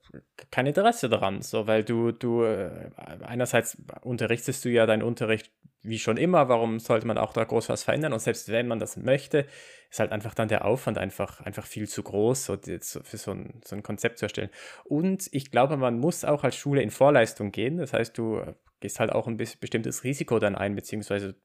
[0.50, 2.90] kein Interesse daran, so, weil du, du, äh,
[3.24, 5.50] einerseits unterrichtest du ja deinen Unterricht
[5.84, 8.14] wie schon immer, warum sollte man auch da groß was verändern?
[8.14, 9.46] Und selbst wenn man das möchte,
[9.90, 13.60] ist halt einfach dann der Aufwand einfach, einfach viel zu groß, so, für so ein,
[13.64, 14.48] so ein Konzept zu erstellen.
[14.84, 17.76] Und ich glaube, man muss auch als Schule in Vorleistung gehen.
[17.76, 18.40] Das heißt, du
[18.80, 21.36] gehst halt auch ein bestimmtes Risiko dann ein, beziehungsweise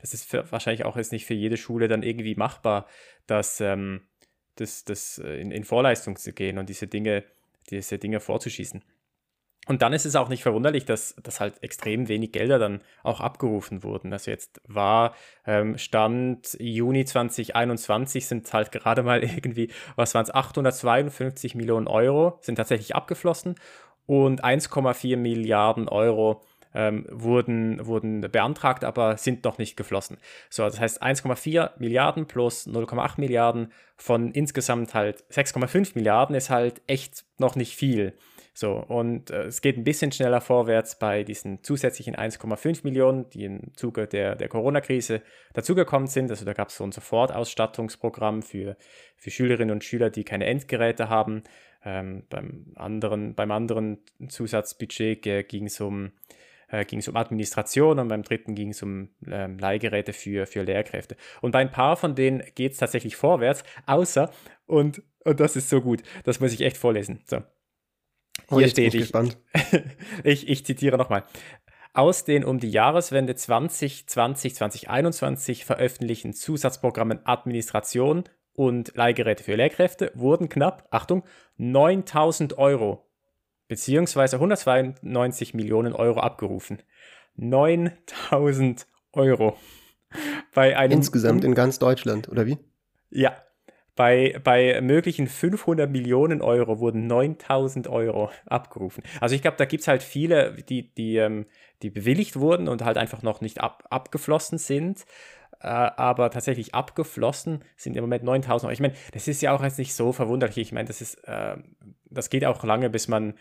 [0.00, 2.86] das ist für, wahrscheinlich auch jetzt nicht für jede Schule dann irgendwie machbar,
[3.26, 4.08] dass ähm,
[4.56, 7.24] das, das äh, in, in Vorleistung zu gehen und diese Dinge,
[7.70, 8.82] diese Dinge vorzuschießen.
[9.68, 13.20] Und dann ist es auch nicht verwunderlich, dass, dass halt extrem wenig Gelder dann auch
[13.20, 14.12] abgerufen wurden.
[14.12, 15.14] Also jetzt war
[15.44, 22.38] ähm, Stand Juni 2021 sind halt gerade mal irgendwie, was waren es, 852 Millionen Euro
[22.42, 23.56] sind tatsächlich abgeflossen
[24.06, 26.42] und 1,4 Milliarden Euro
[26.76, 30.18] ähm, wurden, wurden beantragt, aber sind noch nicht geflossen.
[30.50, 36.82] So, das heißt 1,4 Milliarden plus 0,8 Milliarden von insgesamt halt 6,5 Milliarden ist halt
[36.86, 38.12] echt noch nicht viel.
[38.52, 43.44] So, und äh, es geht ein bisschen schneller vorwärts bei diesen zusätzlichen 1,5 Millionen, die
[43.44, 45.22] im Zuge der, der Corona-Krise
[45.54, 46.30] dazugekommen sind.
[46.30, 48.76] Also da gab es so ein Sofortausstattungsprogramm für,
[49.16, 51.42] für Schülerinnen und Schüler, die keine Endgeräte haben.
[51.84, 56.12] Ähm, beim, anderen, beim anderen Zusatzbudget ging es um
[56.68, 60.62] äh, ging es um Administration und beim dritten ging es um ähm, Leihgeräte für, für
[60.62, 61.16] Lehrkräfte.
[61.40, 64.30] Und bei ein paar von denen geht es tatsächlich vorwärts, außer,
[64.66, 67.20] und, und das ist so gut, das muss ich echt vorlesen.
[67.26, 67.42] So.
[68.50, 69.12] Oh, Hier steht ich,
[70.24, 71.24] ich, ich zitiere nochmal.
[71.94, 80.48] Aus den um die Jahreswende 2020, 2021 veröffentlichten Zusatzprogrammen Administration und Leihgeräte für Lehrkräfte wurden
[80.48, 81.24] knapp, Achtung,
[81.56, 83.05] 9000 Euro
[83.68, 86.82] beziehungsweise 192 Millionen Euro abgerufen.
[87.36, 89.56] 9000 Euro.
[90.54, 92.58] Bei einem Insgesamt in ganz Deutschland, oder wie?
[93.10, 93.36] Ja.
[93.94, 99.02] Bei, bei möglichen 500 Millionen Euro wurden 9000 Euro abgerufen.
[99.20, 101.46] Also ich glaube, da gibt es halt viele, die, die, ähm,
[101.82, 105.06] die bewilligt wurden und halt einfach noch nicht ab, abgeflossen sind.
[105.60, 108.72] Äh, aber tatsächlich abgeflossen sind im Moment 9000 Euro.
[108.72, 110.58] Ich meine, das ist ja auch jetzt nicht so verwunderlich.
[110.58, 111.56] Ich meine, das äh,
[112.10, 113.34] das geht auch lange, bis man,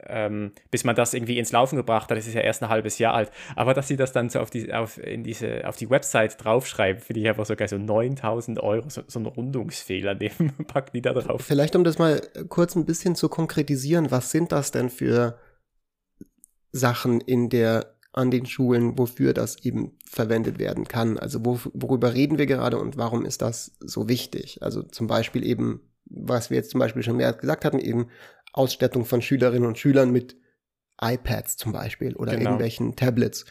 [0.00, 2.16] ähm, bis man das irgendwie ins Laufen gebracht hat.
[2.16, 3.30] Das ist ja erst ein halbes Jahr alt.
[3.54, 7.00] Aber dass sie das dann so auf die, auf, in diese, auf die Website draufschreiben,
[7.00, 7.68] finde ich einfach so geil.
[7.68, 11.42] So 9000 Euro, so, so ein Rundungsfehler, den packen die da drauf.
[11.42, 15.38] Vielleicht, um das mal kurz ein bisschen zu konkretisieren, was sind das denn für
[16.72, 21.18] Sachen in der an den Schulen, wofür das eben verwendet werden kann.
[21.18, 24.62] Also wo, worüber reden wir gerade und warum ist das so wichtig?
[24.62, 28.08] Also zum Beispiel eben, was wir jetzt zum Beispiel schon mehr gesagt hatten, eben
[28.54, 30.34] Ausstattung von Schülerinnen und Schülern mit
[30.98, 32.44] iPads zum Beispiel oder genau.
[32.44, 33.44] irgendwelchen Tablets.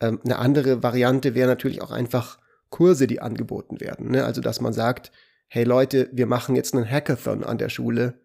[0.00, 4.10] Ähm, eine andere Variante wäre natürlich auch einfach Kurse, die angeboten werden.
[4.10, 4.24] Ne?
[4.24, 5.12] Also dass man sagt,
[5.46, 8.20] hey Leute, wir machen jetzt einen Hackathon an der Schule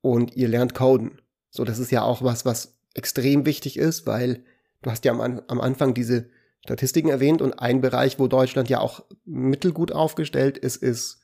[0.00, 1.20] und ihr lernt Coden.
[1.50, 4.44] So, das ist ja auch was, was extrem wichtig ist, weil
[4.82, 6.28] Du hast ja am, am Anfang diese
[6.64, 11.20] Statistiken erwähnt und ein Bereich, wo Deutschland ja auch mittelgut aufgestellt ist, ist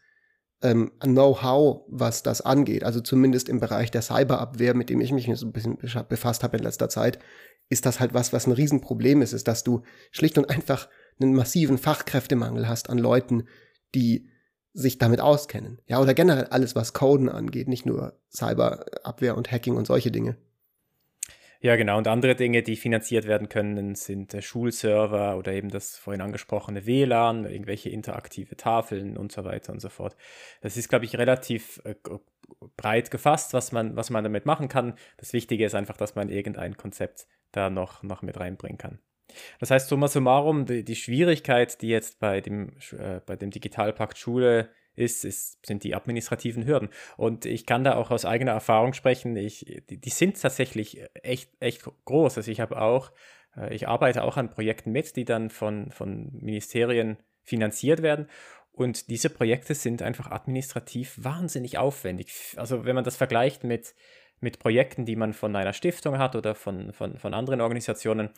[0.63, 2.85] ähm, Know-how, was das angeht.
[2.85, 6.57] Also zumindest im Bereich der Cyberabwehr, mit dem ich mich so ein bisschen befasst habe
[6.57, 7.19] in letzter Zeit,
[7.69, 10.89] ist das halt was, was ein Riesenproblem ist, ist, dass du schlicht und einfach
[11.21, 13.45] einen massiven Fachkräftemangel hast an Leuten,
[13.95, 14.29] die
[14.73, 15.81] sich damit auskennen.
[15.87, 20.37] Ja, oder generell alles, was Coden angeht, nicht nur Cyberabwehr und Hacking und solche Dinge.
[21.65, 21.97] Ja, genau.
[21.97, 26.85] Und andere Dinge, die finanziert werden können, sind äh, Schulserver oder eben das vorhin angesprochene
[26.85, 30.15] WLAN, irgendwelche interaktive Tafeln und so weiter und so fort.
[30.61, 31.95] Das ist, glaube ich, relativ äh,
[32.77, 34.99] breit gefasst, was man, was man damit machen kann.
[35.17, 38.99] Das Wichtige ist einfach, dass man irgendein Konzept da noch, noch mit reinbringen kann.
[39.59, 44.19] Das heißt, summa summarum, die, die Schwierigkeit, die jetzt bei dem, äh, bei dem Digitalpakt
[44.19, 46.89] Schule ist, ist, sind die administrativen Hürden.
[47.17, 49.37] Und ich kann da auch aus eigener Erfahrung sprechen.
[49.37, 52.37] Ich, die, die sind tatsächlich echt, echt groß.
[52.37, 53.13] Also ich habe auch,
[53.57, 58.29] äh, ich arbeite auch an Projekten mit, die dann von, von Ministerien finanziert werden.
[58.73, 62.55] Und diese Projekte sind einfach administrativ wahnsinnig aufwendig.
[62.57, 63.95] Also wenn man das vergleicht mit,
[64.41, 68.31] mit Projekten, die man von einer Stiftung hat oder von, von, von anderen Organisationen,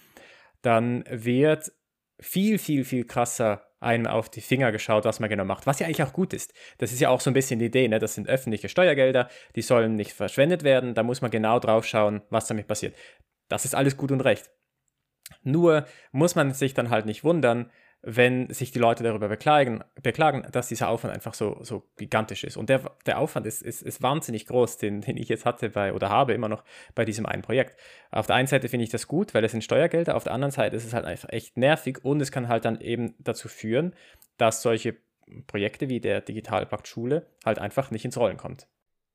[0.60, 1.72] dann wird
[2.20, 5.66] viel, viel, viel krasser einem auf die Finger geschaut, was man genau macht.
[5.66, 6.54] Was ja eigentlich auch gut ist.
[6.78, 7.98] Das ist ja auch so ein bisschen die Idee, ne?
[7.98, 10.94] Das sind öffentliche Steuergelder, die sollen nicht verschwendet werden.
[10.94, 12.96] Da muss man genau drauf schauen, was damit passiert.
[13.48, 14.50] Das ist alles gut und recht.
[15.42, 17.70] Nur muss man sich dann halt nicht wundern,
[18.08, 22.56] wenn sich die Leute darüber beklagen, beklagen dass dieser Aufwand einfach so, so gigantisch ist.
[22.56, 25.92] Und der, der Aufwand ist, ist, ist wahnsinnig groß, den, den ich jetzt hatte bei
[25.92, 26.62] oder habe immer noch
[26.94, 27.76] bei diesem einen Projekt.
[28.12, 30.52] Auf der einen Seite finde ich das gut, weil es sind Steuergelder, auf der anderen
[30.52, 33.92] Seite ist es halt einfach echt nervig und es kann halt dann eben dazu führen,
[34.36, 34.94] dass solche
[35.48, 38.68] Projekte wie der Digitalpakt Schule halt einfach nicht ins Rollen kommt.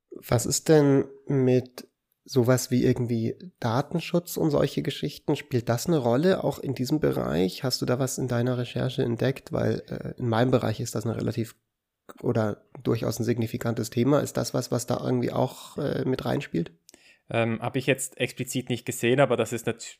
[0.09, 1.87] Was ist denn mit
[2.23, 7.63] sowas wie irgendwie Datenschutz und solche Geschichten, spielt das eine Rolle auch in diesem Bereich?
[7.63, 9.51] Hast du da was in deiner Recherche entdeckt?
[9.51, 11.55] Weil äh, in meinem Bereich ist das ein relativ
[12.21, 14.19] oder durchaus ein signifikantes Thema.
[14.19, 16.71] Ist das was, was da irgendwie auch äh, mit reinspielt?
[17.29, 19.99] Ähm, Habe ich jetzt explizit nicht gesehen, aber das ist natürlich,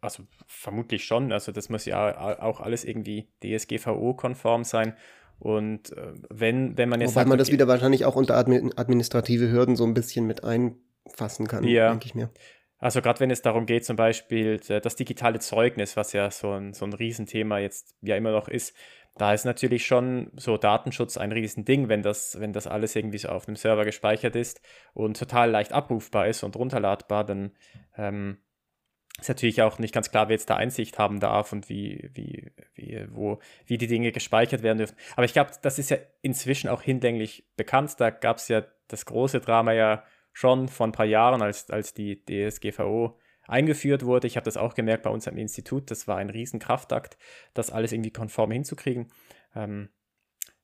[0.00, 1.30] also vermutlich schon.
[1.30, 4.96] Also das muss ja auch alles irgendwie DSGVO-konform sein.
[5.38, 7.10] Und äh, wenn, wenn man jetzt.
[7.10, 10.76] Wobei sagt, man das wieder wahrscheinlich auch unter administrative Hürden so ein bisschen mit ein
[11.16, 11.90] fassen kann, ja.
[11.90, 12.30] denke ich mir.
[12.78, 16.72] Also gerade wenn es darum geht, zum Beispiel das digitale Zeugnis, was ja so ein,
[16.72, 18.74] so ein Riesenthema jetzt ja immer noch ist,
[19.16, 23.28] da ist natürlich schon so Datenschutz ein Riesending, wenn das, wenn das alles irgendwie so
[23.28, 24.62] auf einem Server gespeichert ist
[24.94, 27.52] und total leicht abrufbar ist und runterladbar, dann
[27.98, 28.38] ähm,
[29.20, 32.50] ist natürlich auch nicht ganz klar, wer jetzt da Einsicht haben darf und wie, wie,
[32.74, 34.96] wie, wo, wie die Dinge gespeichert werden dürfen.
[35.16, 37.96] Aber ich glaube, das ist ja inzwischen auch hinlänglich bekannt.
[37.98, 41.94] Da gab es ja das große Drama ja schon vor ein paar Jahren, als, als
[41.94, 44.26] die DSGVO eingeführt wurde.
[44.26, 45.90] Ich habe das auch gemerkt bei uns am Institut.
[45.90, 47.18] Das war ein Riesenkraftakt,
[47.52, 49.08] das alles irgendwie konform hinzukriegen.
[49.54, 49.88] Ähm,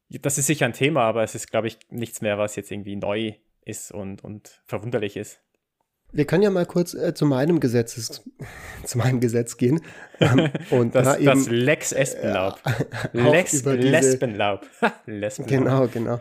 [0.08, 2.96] das ist sicher ein Thema, aber es ist, glaube ich, nichts mehr, was jetzt irgendwie
[2.96, 5.40] neu ist und, und verwunderlich ist.
[6.12, 8.22] Wir können ja mal kurz äh, zu meinem Gesetz,
[8.84, 9.80] zu meinem Gesetz gehen.
[10.20, 12.60] Ähm, und das, da das Lex Espenlaub.
[13.12, 14.66] Äh, Lex Lesbenlaub.
[15.06, 15.48] Lesbenlaub.
[15.48, 16.20] Genau, genau.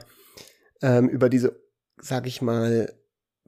[0.82, 1.62] Ähm, über diese,
[2.02, 2.92] sag ich mal,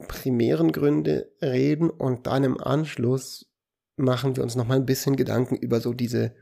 [0.07, 3.49] primären Gründe reden und dann im Anschluss
[3.95, 6.35] machen wir uns noch mal ein bisschen Gedanken über so diese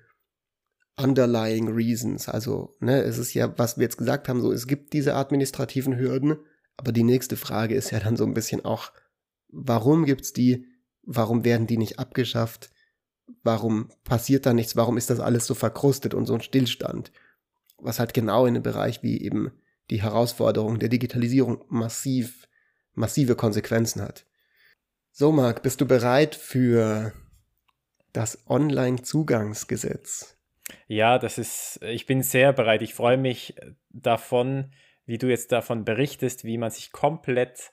[0.97, 2.29] underlying reasons.
[2.29, 5.97] Also, ne, es ist ja, was wir jetzt gesagt haben, so, es gibt diese administrativen
[5.97, 6.37] Hürden,
[6.77, 8.91] aber die nächste Frage ist ja dann so ein bisschen auch,
[9.47, 10.67] warum gibt's die?
[11.03, 12.71] Warum werden die nicht abgeschafft?
[13.43, 14.75] Warum passiert da nichts?
[14.75, 17.11] Warum ist das alles so verkrustet und so ein Stillstand?
[17.77, 19.51] Was halt genau in einem Bereich wie eben
[19.89, 22.47] die Herausforderung der Digitalisierung massiv
[22.95, 24.25] massive Konsequenzen hat.
[25.11, 27.13] So, Marc, bist du bereit für
[28.11, 30.37] das Online-Zugangsgesetz?
[30.87, 32.81] Ja, das ist, ich bin sehr bereit.
[32.81, 33.55] Ich freue mich
[33.89, 34.71] davon,
[35.05, 37.71] wie du jetzt davon berichtest, wie man sich komplett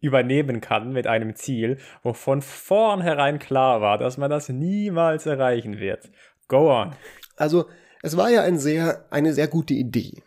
[0.00, 5.78] übernehmen kann mit einem Ziel, wo von vornherein klar war, dass man das niemals erreichen
[5.78, 6.10] wird.
[6.48, 6.96] Go on.
[7.36, 7.68] Also,
[8.02, 10.22] es war ja ein sehr, eine sehr gute Idee.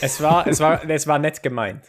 [0.00, 1.82] Es war, es war, es war nett gemeint.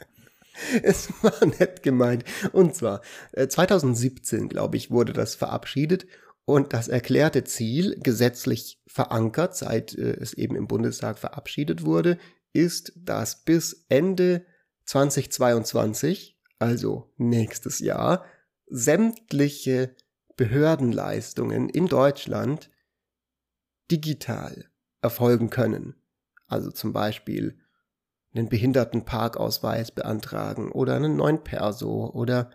[0.83, 2.23] Es war nett gemeint.
[2.51, 3.01] Und zwar,
[3.35, 6.07] 2017, äh, glaube ich, wurde das verabschiedet
[6.45, 12.17] und das erklärte Ziel, gesetzlich verankert, seit äh, es eben im Bundestag verabschiedet wurde,
[12.53, 14.45] ist, dass bis Ende
[14.85, 18.25] 2022, also nächstes Jahr,
[18.67, 19.95] sämtliche
[20.37, 22.69] Behördenleistungen in Deutschland
[23.91, 24.69] digital
[25.01, 25.95] erfolgen können.
[26.47, 27.59] Also zum Beispiel
[28.37, 32.51] einen Behindertenparkausweis beantragen oder einen neuen Perso oder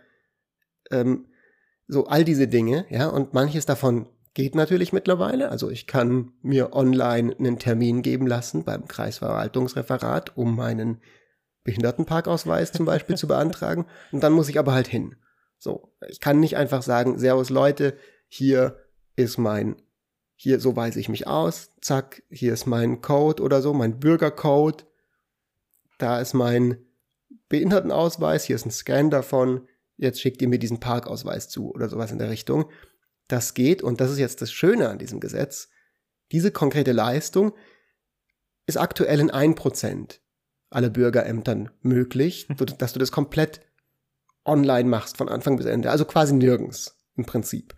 [0.90, 1.26] ähm,
[1.88, 5.50] so all diese Dinge, ja, und manches davon geht natürlich mittlerweile.
[5.50, 11.00] Also ich kann mir online einen Termin geben lassen beim Kreisverwaltungsreferat, um meinen
[11.64, 13.86] Behindertenparkausweis zum Beispiel zu beantragen.
[14.10, 15.16] Und dann muss ich aber halt hin.
[15.58, 18.78] So, ich kann nicht einfach sagen, Servus Leute, hier
[19.14, 19.76] ist mein,
[20.34, 24.86] hier, so weise ich mich aus, zack, hier ist mein Code oder so, mein Bürgercode
[26.02, 26.78] da ist mein
[27.48, 32.10] Behindertenausweis, hier ist ein Scan davon, jetzt schickt ihr mir diesen Parkausweis zu oder sowas
[32.10, 32.70] in der Richtung.
[33.28, 35.68] Das geht und das ist jetzt das Schöne an diesem Gesetz.
[36.32, 37.52] Diese konkrete Leistung
[38.66, 40.20] ist aktuell in ein Prozent
[40.70, 43.60] aller Bürgerämtern möglich, dass du das komplett
[44.44, 45.90] online machst von Anfang bis Ende.
[45.90, 47.74] Also quasi nirgends im Prinzip.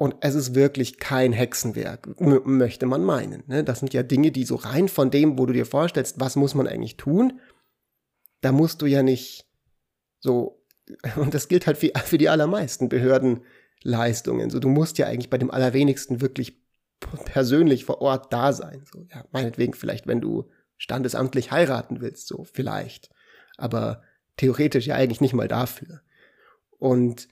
[0.00, 3.42] Und es ist wirklich kein Hexenwerk, möchte man meinen.
[3.48, 3.62] Ne?
[3.62, 6.54] Das sind ja Dinge, die so rein von dem, wo du dir vorstellst, was muss
[6.54, 7.38] man eigentlich tun,
[8.40, 9.46] da musst du ja nicht
[10.18, 10.64] so,
[11.16, 14.48] und das gilt halt für, für die allermeisten Behördenleistungen.
[14.48, 16.62] So, du musst ja eigentlich bei dem allerwenigsten wirklich
[17.26, 18.86] persönlich vor Ort da sein.
[18.90, 23.10] So, ja, meinetwegen vielleicht, wenn du standesamtlich heiraten willst, so vielleicht.
[23.58, 24.02] Aber
[24.38, 26.00] theoretisch ja eigentlich nicht mal dafür.
[26.78, 27.28] Und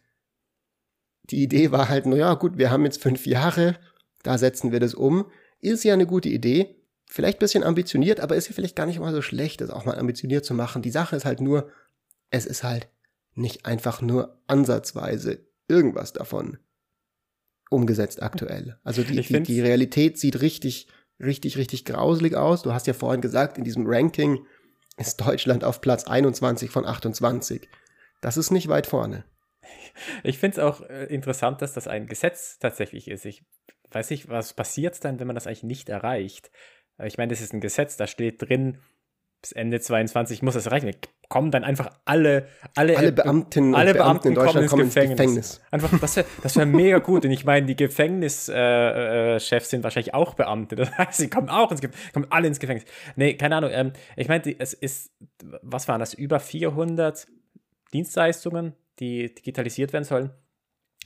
[1.31, 3.77] die Idee war halt, naja, gut, wir haben jetzt fünf Jahre,
[4.23, 5.27] da setzen wir das um.
[5.61, 6.77] Ist ja eine gute Idee.
[7.07, 9.99] Vielleicht bisschen ambitioniert, aber ist ja vielleicht gar nicht mal so schlecht, das auch mal
[9.99, 10.83] ambitioniert zu machen.
[10.83, 11.71] Die Sache ist halt nur,
[12.31, 12.89] es ist halt
[13.35, 16.59] nicht einfach nur ansatzweise irgendwas davon
[17.71, 18.79] umgesetzt aktuell.
[18.83, 20.89] Also die, die, die Realität sieht richtig,
[21.21, 22.63] richtig, richtig grauselig aus.
[22.63, 24.45] Du hast ja vorhin gesagt, in diesem Ranking
[24.97, 27.69] ist Deutschland auf Platz 21 von 28.
[28.21, 29.25] Das ist nicht weit vorne.
[30.23, 33.25] Ich finde es auch äh, interessant, dass das ein Gesetz tatsächlich ist.
[33.25, 33.45] Ich
[33.91, 36.51] weiß nicht, was passiert dann, wenn man das eigentlich nicht erreicht.
[37.05, 38.79] Ich meine, das ist ein Gesetz, da steht drin,
[39.41, 40.91] bis Ende 22 muss das erreichen.
[41.29, 45.11] Kommen dann einfach alle, alle, alle Beamtinnen alle Beamten, Beamten in Deutschland kommen ins, kommen
[45.11, 45.17] Gefängnis.
[45.17, 45.61] Gefängnis.
[45.71, 47.25] Einfach, das wäre das wär mega gut.
[47.25, 50.75] Und ich meine, die Gefängnischefs äh, äh, sind wahrscheinlich auch Beamte.
[50.77, 52.87] Das heißt, sie kommen auch ins Gefängnis, kommen alle ins Gefängnis.
[53.15, 53.71] Nee, keine Ahnung.
[53.73, 55.13] Ähm, ich meine, es ist,
[55.63, 57.27] was waren das, über 400
[57.93, 60.31] Dienstleistungen, die digitalisiert werden sollen.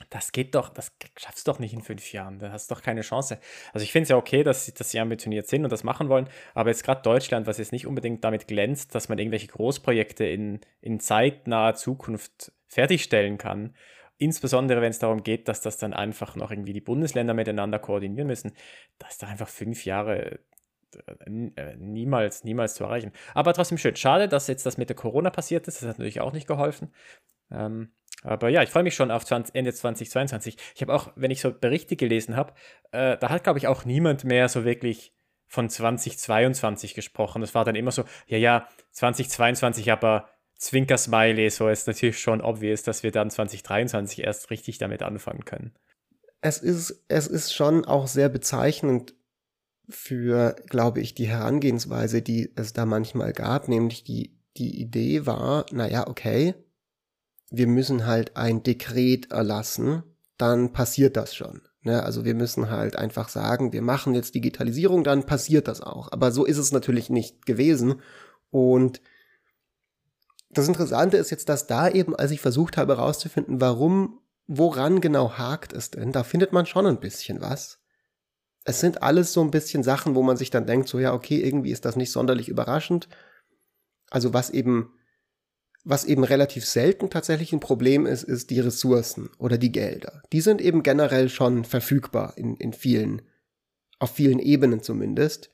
[0.09, 2.39] Das geht doch, das schaffst du doch nicht in fünf Jahren.
[2.39, 3.39] Da hast du doch keine Chance.
[3.73, 6.27] Also ich finde es ja okay, dass, dass sie ambitioniert sind und das machen wollen,
[6.55, 10.61] aber jetzt gerade Deutschland, was jetzt nicht unbedingt damit glänzt, dass man irgendwelche Großprojekte in,
[10.81, 13.75] in zeitnaher Zukunft fertigstellen kann,
[14.17, 18.27] insbesondere wenn es darum geht, dass das dann einfach noch irgendwie die Bundesländer miteinander koordinieren
[18.27, 18.53] müssen,
[18.97, 20.39] dass da einfach fünf Jahre
[20.95, 23.11] äh, äh, niemals, niemals zu erreichen.
[23.33, 23.95] Aber trotzdem schön.
[23.95, 25.81] Schade, dass jetzt das mit der Corona passiert ist.
[25.81, 26.91] Das hat natürlich auch nicht geholfen.
[27.53, 27.91] Ähm,
[28.23, 30.57] aber ja, ich freue mich schon auf 20, Ende 2022.
[30.75, 32.53] Ich habe auch, wenn ich so Berichte gelesen habe,
[32.91, 35.13] äh, da hat, glaube ich, auch niemand mehr so wirklich
[35.47, 37.41] von 2022 gesprochen.
[37.41, 42.83] Das war dann immer so, ja, ja, 2022, aber Zwinker-Smiley, so ist natürlich schon obvious,
[42.83, 45.73] dass wir dann 2023 erst richtig damit anfangen können.
[46.41, 49.13] Es ist, es ist schon auch sehr bezeichnend
[49.89, 55.65] für, glaube ich, die Herangehensweise, die es da manchmal gab, nämlich die, die Idee war,
[55.71, 56.55] naja, okay,
[57.53, 60.01] wir müssen halt ein Dekret erlassen,
[60.37, 61.61] dann passiert das schon.
[61.83, 62.01] Ne?
[62.01, 66.11] Also wir müssen halt einfach sagen, wir machen jetzt Digitalisierung, dann passiert das auch.
[66.11, 68.01] Aber so ist es natürlich nicht gewesen.
[68.49, 69.01] Und
[70.49, 75.33] das Interessante ist jetzt, dass da eben, als ich versucht habe herauszufinden, warum, woran genau
[75.33, 77.79] hakt es denn, da findet man schon ein bisschen was.
[78.65, 81.39] Es sind alles so ein bisschen Sachen, wo man sich dann denkt, so ja, okay,
[81.39, 83.09] irgendwie ist das nicht sonderlich überraschend.
[84.09, 84.91] Also was eben
[85.83, 90.23] was eben relativ selten tatsächlich ein Problem ist, ist die Ressourcen oder die Gelder.
[90.31, 93.21] Die sind eben generell schon verfügbar in, in vielen,
[93.99, 95.49] auf vielen Ebenen zumindest.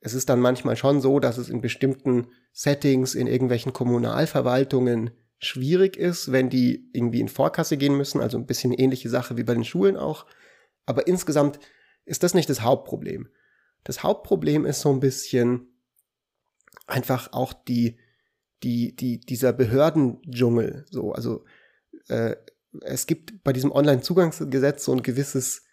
[0.00, 5.96] Es ist dann manchmal schon so, dass es in bestimmten Settings, in irgendwelchen Kommunalverwaltungen schwierig
[5.96, 9.54] ist, wenn die irgendwie in Vorkasse gehen müssen, also ein bisschen ähnliche Sache wie bei
[9.54, 10.26] den Schulen auch.
[10.86, 11.58] Aber insgesamt
[12.04, 13.28] ist das nicht das Hauptproblem.
[13.82, 15.74] Das Hauptproblem ist so ein bisschen
[16.86, 17.98] einfach auch die,
[18.64, 21.44] die, die, dieser Behördendschungel, so, also
[22.08, 22.36] äh,
[22.80, 25.64] es gibt bei diesem Online-Zugangsgesetz so ein gewisses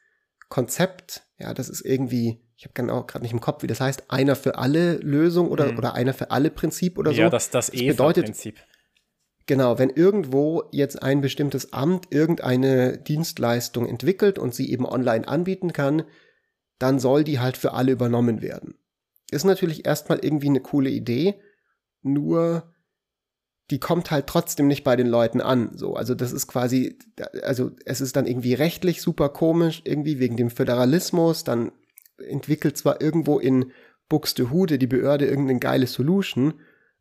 [0.50, 4.12] Konzept, ja, das ist irgendwie, ich habe genau gerade nicht im Kopf, wie das heißt,
[4.12, 5.78] einer für alle Lösung oder, hm.
[5.78, 7.22] oder einer für alle Prinzip oder so.
[7.22, 8.60] Ja, das, das, das bedeutet, Prinzip.
[9.48, 15.74] Genau, wenn irgendwo jetzt ein bestimmtes Amt irgendeine Dienstleistung entwickelt und sie eben online anbieten
[15.74, 16.04] kann,
[16.78, 18.76] dann soll die halt für alle übernommen werden.
[19.32, 21.36] Ist natürlich erstmal irgendwie eine coole Idee,
[22.02, 22.71] nur
[23.70, 25.72] die kommt halt trotzdem nicht bei den Leuten an.
[25.76, 26.98] So, also das ist quasi,
[27.44, 31.44] also es ist dann irgendwie rechtlich super komisch, irgendwie wegen dem Föderalismus.
[31.44, 31.72] Dann
[32.18, 33.72] entwickelt zwar irgendwo in
[34.10, 36.56] Buxtehude die Behörde irgendeine geile Solution,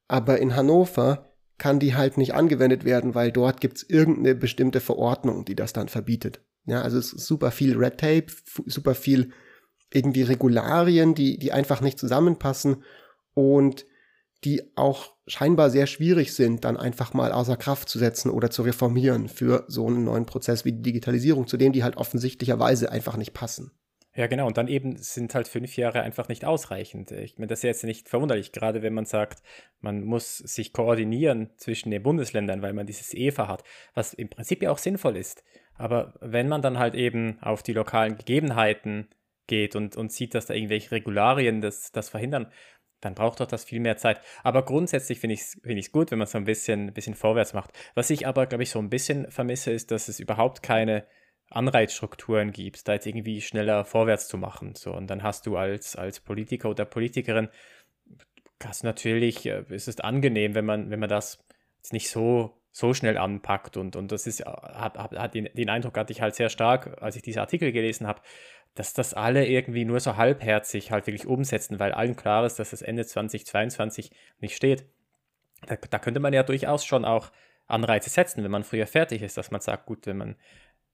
[0.06, 5.44] aber in Hannover kann die halt nicht angewendet werden, weil dort gibt's irgendeine bestimmte Verordnung,
[5.44, 6.40] die das dann verbietet.
[6.66, 8.26] Ja, also es ist super viel Red Tape,
[8.66, 9.32] super viel
[9.92, 12.84] irgendwie Regularien, die, die einfach nicht zusammenpassen
[13.34, 13.86] und
[14.44, 18.62] die auch scheinbar sehr schwierig sind, dann einfach mal außer Kraft zu setzen oder zu
[18.62, 23.16] reformieren für so einen neuen Prozess wie die Digitalisierung, zu dem die halt offensichtlicherweise einfach
[23.16, 23.72] nicht passen.
[24.14, 24.46] Ja, genau.
[24.48, 27.12] Und dann eben sind halt fünf Jahre einfach nicht ausreichend.
[27.12, 29.42] Ich meine, das ist jetzt nicht verwunderlich, gerade wenn man sagt,
[29.80, 33.62] man muss sich koordinieren zwischen den Bundesländern, weil man dieses EFA hat,
[33.94, 35.44] was im Prinzip ja auch sinnvoll ist.
[35.74, 39.08] Aber wenn man dann halt eben auf die lokalen Gegebenheiten
[39.46, 42.50] geht und, und sieht, dass da irgendwelche Regularien das, das verhindern,
[43.00, 44.20] dann braucht doch das viel mehr Zeit.
[44.42, 47.70] Aber grundsätzlich finde ich es find gut, wenn man so ein bisschen, bisschen vorwärts macht.
[47.94, 51.04] Was ich aber, glaube ich, so ein bisschen vermisse, ist, dass es überhaupt keine
[51.50, 54.74] Anreizstrukturen gibt, da jetzt irgendwie schneller vorwärts zu machen.
[54.74, 57.48] So, und dann hast du als, als Politiker oder Politikerin,
[58.62, 61.44] hast natürlich, äh, ist es angenehm, wenn man, wenn man das
[61.78, 65.96] jetzt nicht so so schnell anpackt und, und das ist, hat, hat den, den Eindruck
[65.96, 68.20] hatte ich halt sehr stark, als ich diese Artikel gelesen habe,
[68.74, 72.70] dass das alle irgendwie nur so halbherzig halt wirklich umsetzen, weil allen klar ist, dass
[72.70, 74.84] das Ende 2022 nicht steht.
[75.66, 77.32] Da, da könnte man ja durchaus schon auch
[77.66, 80.36] Anreize setzen, wenn man früher fertig ist, dass man sagt, gut, wenn man,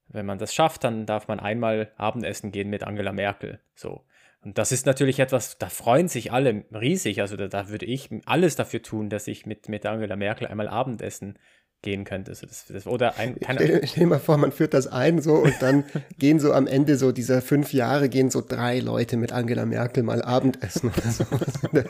[0.07, 3.59] wenn man das schafft, dann darf man einmal Abendessen gehen mit Angela Merkel.
[3.75, 4.03] So.
[4.41, 7.21] Und das ist natürlich etwas, da freuen sich alle riesig.
[7.21, 10.67] Also da, da würde ich alles dafür tun, dass ich mit, mit Angela Merkel einmal
[10.67, 11.37] Abendessen
[11.81, 12.33] gehen könnte.
[12.35, 15.35] So, das, das, oder ein, keine stell, stell mal vor, man führt das ein so
[15.35, 15.83] und dann
[16.17, 20.03] gehen so am Ende so dieser fünf Jahre gehen so drei Leute mit Angela Merkel
[20.03, 21.25] mal Abendessen oder so.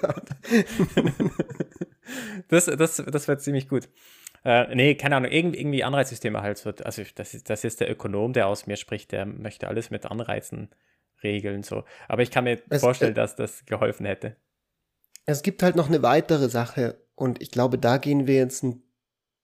[2.49, 3.89] das das, das wäre ziemlich gut.
[4.43, 6.71] Äh, nee, keine Ahnung, irgendwie, irgendwie Anreizsysteme halt so.
[6.83, 10.05] Also das ist, das ist der Ökonom, der aus mir spricht, der möchte alles mit
[10.05, 10.69] Anreizen
[11.23, 11.63] regeln.
[11.63, 11.83] So.
[12.07, 14.35] Aber ich kann mir es, vorstellen, äh, dass das geholfen hätte.
[15.25, 18.83] Es gibt halt noch eine weitere Sache und ich glaube, da gehen wir jetzt ein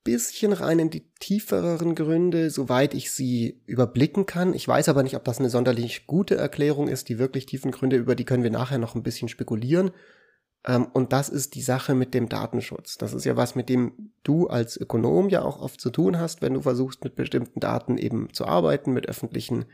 [0.04, 4.54] bisschen rein in die tieferen Gründe, soweit ich sie überblicken kann.
[4.54, 7.10] Ich weiß aber nicht, ob das eine sonderlich gute Erklärung ist.
[7.10, 9.92] Die wirklich tiefen Gründe, über die können wir nachher noch ein bisschen spekulieren.
[10.66, 12.98] Ähm, und das ist die Sache mit dem Datenschutz.
[12.98, 16.42] Das ist ja was, mit dem du als Ökonom ja auch oft zu tun hast,
[16.42, 19.66] wenn du versuchst, mit bestimmten Daten eben zu arbeiten, mit öffentlichen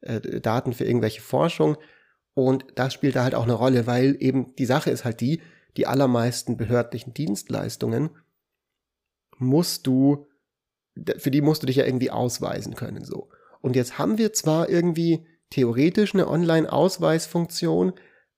[0.00, 1.76] äh, Daten für irgendwelche Forschung.
[2.34, 5.40] Und das spielt da halt auch eine Rolle, weil eben die Sache ist halt die,
[5.76, 8.10] die allermeisten behördlichen Dienstleistungen
[9.38, 10.26] musst du,
[11.16, 13.28] für die musst du dich ja irgendwie ausweisen können, so.
[13.60, 17.92] Und jetzt haben wir zwar irgendwie theoretisch eine Online-Ausweisfunktion,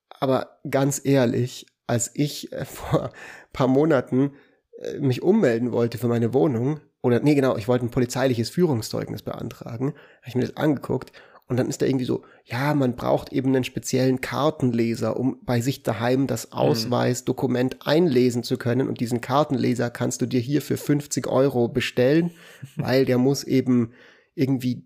[0.09, 3.11] aber ganz ehrlich, als ich äh, vor
[3.53, 4.35] paar Monaten
[4.79, 9.23] äh, mich ummelden wollte für meine Wohnung, oder nee, genau, ich wollte ein polizeiliches Führungszeugnis
[9.23, 11.13] beantragen, habe ich mir das angeguckt
[11.51, 15.61] und dann ist da irgendwie so, ja, man braucht eben einen speziellen Kartenleser, um bei
[15.61, 16.53] sich daheim das mhm.
[16.53, 18.87] Ausweisdokument einlesen zu können.
[18.87, 22.31] Und diesen Kartenleser kannst du dir hier für 50 Euro bestellen,
[22.77, 23.91] weil der muss eben
[24.37, 24.85] irgendwie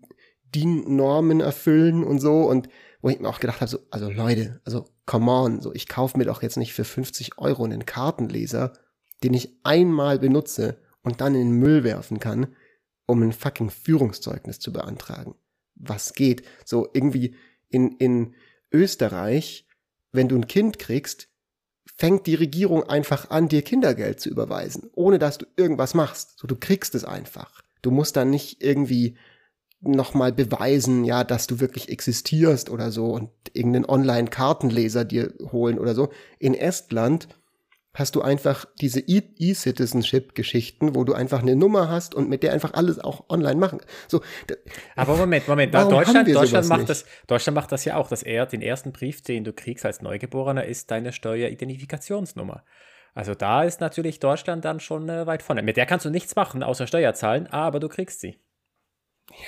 [0.55, 2.49] DIN-Normen erfüllen und so.
[2.49, 2.67] Und
[2.99, 6.17] wo ich mir auch gedacht habe, so, also Leute, also come on, so ich kaufe
[6.17, 8.73] mir doch jetzt nicht für 50 Euro einen Kartenleser,
[9.23, 12.55] den ich einmal benutze und dann in den Müll werfen kann,
[13.05, 15.35] um ein fucking Führungszeugnis zu beantragen
[15.75, 16.43] was geht.
[16.65, 17.35] So irgendwie
[17.69, 18.35] in, in
[18.71, 19.67] Österreich,
[20.11, 21.29] wenn du ein Kind kriegst,
[21.97, 26.39] fängt die Regierung einfach an, dir Kindergeld zu überweisen, ohne dass du irgendwas machst.
[26.39, 27.61] So, du kriegst es einfach.
[27.81, 29.17] Du musst dann nicht irgendwie
[29.81, 35.93] nochmal beweisen, ja, dass du wirklich existierst oder so und irgendeinen Online-Kartenleser dir holen oder
[35.93, 36.11] so.
[36.39, 37.27] In Estland
[37.95, 42.73] hast du einfach diese E-Citizenship-Geschichten, wo du einfach eine Nummer hast und mit der einfach
[42.73, 43.79] alles auch online machen.
[44.07, 44.21] So,
[44.95, 48.61] Aber Moment, Moment, Deutschland, Deutschland macht das, Deutschland macht das ja auch, dass er den
[48.61, 52.63] ersten Brief, den du kriegst als Neugeborener, ist deine Steueridentifikationsnummer.
[53.15, 55.63] Also da ist natürlich Deutschland dann schon äh, weit vorne.
[55.63, 58.37] Mit der kannst du nichts machen, außer Steuer zahlen, aber du kriegst sie.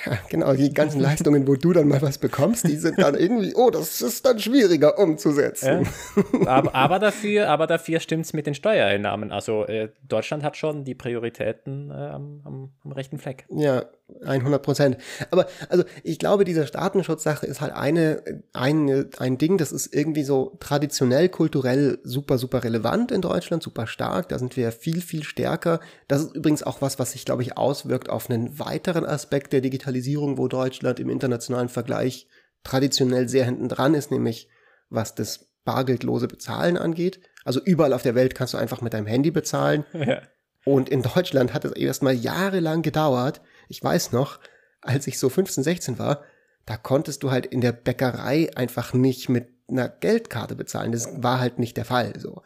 [0.04, 3.54] Ja, genau, die ganzen Leistungen, wo du dann mal was bekommst, die sind dann irgendwie,
[3.54, 5.86] oh, das ist dann schwieriger umzusetzen.
[6.32, 6.46] Ja.
[6.46, 9.32] Aber, aber, dafür, aber dafür stimmt es mit den Steuereinnahmen.
[9.32, 13.46] Also äh, Deutschland hat schon die Prioritäten äh, am, am, am, rechten Fleck.
[13.50, 13.84] Ja,
[14.24, 14.96] 100 Prozent.
[15.30, 20.22] Aber also ich glaube, diese Datenschutzsache ist halt eine, eine, ein Ding, das ist irgendwie
[20.22, 24.28] so traditionell, kulturell super, super relevant in Deutschland, super stark.
[24.28, 25.80] Da sind wir viel, viel stärker.
[26.08, 29.60] Das ist übrigens auch was, was sich, glaube ich, auswirkt auf einen weiteren Aspekt der
[29.60, 32.28] Digitalisierung, wo Deutschland im internationalen Vergleich
[32.64, 34.48] traditionell sehr hinten dran ist, nämlich
[34.90, 37.20] was das bargeldlose Bezahlen angeht.
[37.44, 39.84] Also überall auf der Welt kannst du einfach mit deinem Handy bezahlen.
[39.94, 40.22] Ja.
[40.64, 43.40] Und in Deutschland hat es erstmal jahrelang gedauert.
[43.68, 44.40] Ich weiß noch,
[44.80, 46.24] als ich so 15, 16 war,
[46.66, 50.92] da konntest du halt in der Bäckerei einfach nicht mit einer Geldkarte bezahlen.
[50.92, 52.18] Das war halt nicht der Fall.
[52.18, 52.42] So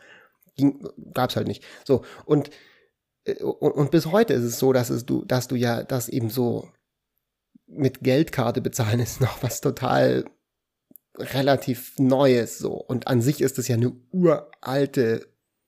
[0.57, 1.65] Ging, gab's halt nicht.
[1.85, 2.51] So und
[3.25, 6.09] äh, und, und bis heute ist es so, dass es du, dass du ja das
[6.09, 6.69] eben so
[7.67, 10.25] mit Geldkarte bezahlen ist noch was total
[11.19, 12.73] relativ Neues so.
[12.73, 15.27] Und an sich ist es ja eine uralte,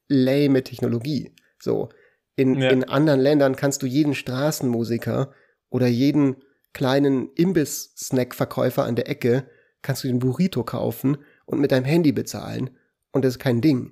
[0.09, 1.35] lame Technologie.
[1.59, 1.91] So.
[2.37, 2.71] In, ja.
[2.71, 5.33] in anderen Ländern kannst du jeden Straßenmusiker
[5.75, 6.37] oder jeden
[6.73, 9.49] kleinen Imbiss-Snack-Verkäufer an der Ecke
[9.83, 12.71] kannst du den Burrito kaufen und mit deinem Handy bezahlen
[13.11, 13.91] und das ist kein Ding.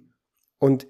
[0.61, 0.87] Und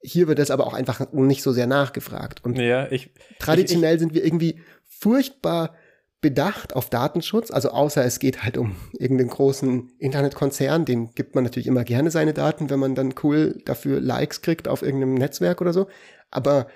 [0.00, 2.44] hier wird das aber auch einfach nicht so sehr nachgefragt.
[2.44, 5.76] Und ja, ich, traditionell ich, ich, sind wir irgendwie furchtbar
[6.20, 11.44] bedacht auf Datenschutz, also außer es geht halt um irgendeinen großen Internetkonzern, dem gibt man
[11.44, 15.60] natürlich immer gerne seine Daten, wenn man dann cool dafür Likes kriegt auf irgendeinem Netzwerk
[15.60, 15.86] oder so.
[16.32, 16.66] Aber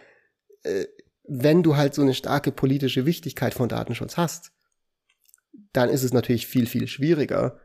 [0.62, 0.84] äh,
[1.28, 4.52] wenn du halt so eine starke politische Wichtigkeit von Datenschutz hast,
[5.72, 7.60] dann ist es natürlich viel, viel schwieriger,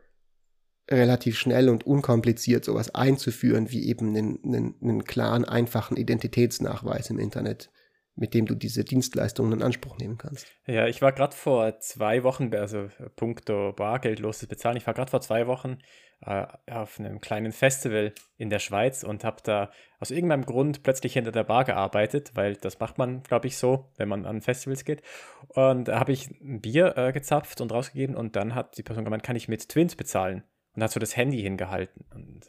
[0.90, 7.18] relativ schnell und unkompliziert sowas einzuführen, wie eben einen, einen, einen klaren, einfachen Identitätsnachweis im
[7.18, 7.70] Internet
[8.16, 10.46] mit dem du diese Dienstleistungen in Anspruch nehmen kannst.
[10.66, 15.20] Ja, ich war gerade vor zwei Wochen, also puncto bargeldloses Bezahlen, ich war gerade vor
[15.20, 15.78] zwei Wochen
[16.20, 21.14] äh, auf einem kleinen Festival in der Schweiz und habe da aus irgendeinem Grund plötzlich
[21.14, 24.84] hinter der Bar gearbeitet, weil das macht man, glaube ich, so, wenn man an Festivals
[24.84, 25.02] geht.
[25.48, 29.04] Und da habe ich ein Bier äh, gezapft und rausgegeben und dann hat die Person
[29.04, 30.44] gemeint, kann ich mit Twins bezahlen?
[30.74, 32.04] Und hat so das Handy hingehalten.
[32.12, 32.44] Und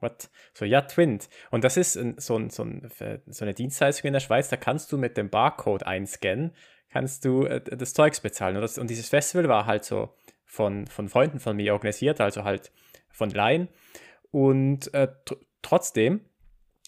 [0.00, 0.30] what?
[0.54, 1.28] So, ja, Twint.
[1.50, 2.90] Und das ist ein, so, ein, so, ein,
[3.26, 6.52] so, eine Dienstleistung in der Schweiz, da kannst du mit dem Barcode einscannen,
[6.90, 8.56] kannst du äh, das Zeugs bezahlen.
[8.56, 12.44] Und, das, und, dieses Festival war halt so von, von Freunden von mir organisiert, also
[12.44, 12.72] halt
[13.10, 13.68] von Laien.
[14.30, 15.08] Und äh,
[15.62, 16.20] trotzdem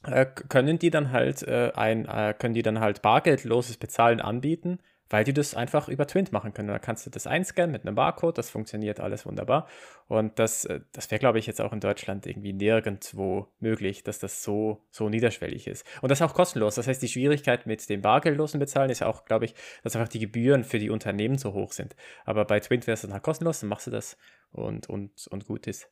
[0.05, 4.79] äh, können die dann halt äh, ein, äh, können die dann halt bargeldloses Bezahlen anbieten
[5.13, 6.69] weil die das einfach über Twint machen können.
[6.69, 9.69] Da kannst du das einscannen mit einem Barcode, das funktioniert alles wunderbar.
[10.09, 14.19] Und das, äh, das wäre, glaube ich, jetzt auch in Deutschland irgendwie nirgendwo möglich, dass
[14.19, 15.87] das so, so niederschwellig ist.
[16.01, 16.77] Und das ist auch kostenlos.
[16.77, 20.19] Das heißt, die Schwierigkeit mit dem bargeldlosen Bezahlen ist auch, glaube ich, dass einfach die
[20.19, 21.95] Gebühren für die Unternehmen so hoch sind.
[22.25, 24.17] Aber bei Twint wäre es dann halt kostenlos, dann machst du das
[24.51, 25.91] und, und, und gut ist.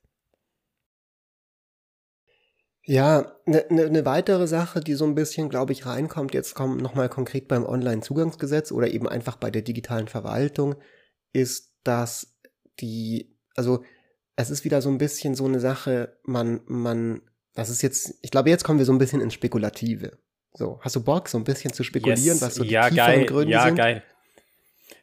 [2.90, 6.82] Ja, eine ne, ne weitere Sache, die so ein bisschen, glaube ich, reinkommt, jetzt kommt
[6.82, 10.74] nochmal konkret beim Online-Zugangsgesetz oder eben einfach bei der digitalen Verwaltung,
[11.32, 12.36] ist, dass
[12.80, 13.84] die, also
[14.34, 17.22] es ist wieder so ein bisschen so eine Sache, man, man,
[17.54, 20.18] das ist jetzt, ich glaube, jetzt kommen wir so ein bisschen ins Spekulative.
[20.54, 22.42] So, hast du Bock, so ein bisschen zu spekulieren, yes.
[22.42, 23.24] was so die ja, geil.
[23.24, 23.78] Gründe ja, sind?
[23.78, 24.02] Ja, geil.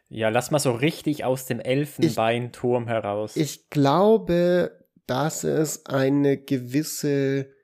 [0.09, 3.37] Ja, lass mal so richtig aus dem Elfenbeinturm heraus.
[3.37, 7.55] Ich glaube, dass es eine gewisse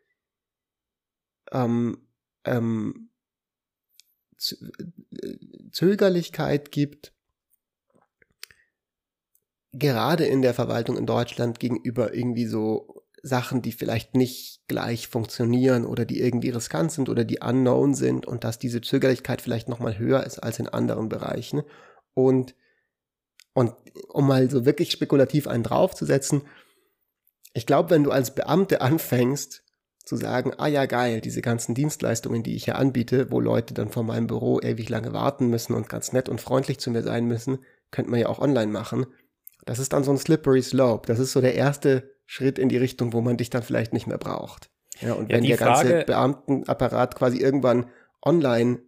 [1.54, 1.97] ähm,
[2.45, 3.10] ähm,
[5.72, 7.14] Zögerlichkeit gibt,
[9.72, 15.86] gerade in der Verwaltung in Deutschland gegenüber irgendwie so Sachen, die vielleicht nicht gleich funktionieren
[15.86, 19.97] oder die irgendwie riskant sind oder die unknown sind und dass diese Zögerlichkeit vielleicht nochmal
[19.97, 21.64] höher ist als in anderen Bereichen.
[22.14, 22.54] Und,
[23.54, 23.74] und
[24.10, 26.41] um mal so wirklich spekulativ einen draufzusetzen,
[27.54, 29.62] ich glaube, wenn du als Beamte anfängst,
[30.04, 33.89] zu sagen, ah ja geil, diese ganzen Dienstleistungen, die ich hier anbiete, wo Leute dann
[33.89, 37.26] vor meinem Büro ewig lange warten müssen und ganz nett und freundlich zu mir sein
[37.26, 37.60] müssen,
[37.91, 39.06] könnte man ja auch online machen.
[39.66, 41.08] Das ist dann so ein slippery slope.
[41.08, 44.08] Das ist so der erste Schritt in die Richtung, wo man dich dann vielleicht nicht
[44.08, 44.70] mehr braucht.
[44.99, 47.89] Ja, und ja, wenn der Frage, ganze Beamtenapparat quasi irgendwann
[48.22, 48.80] online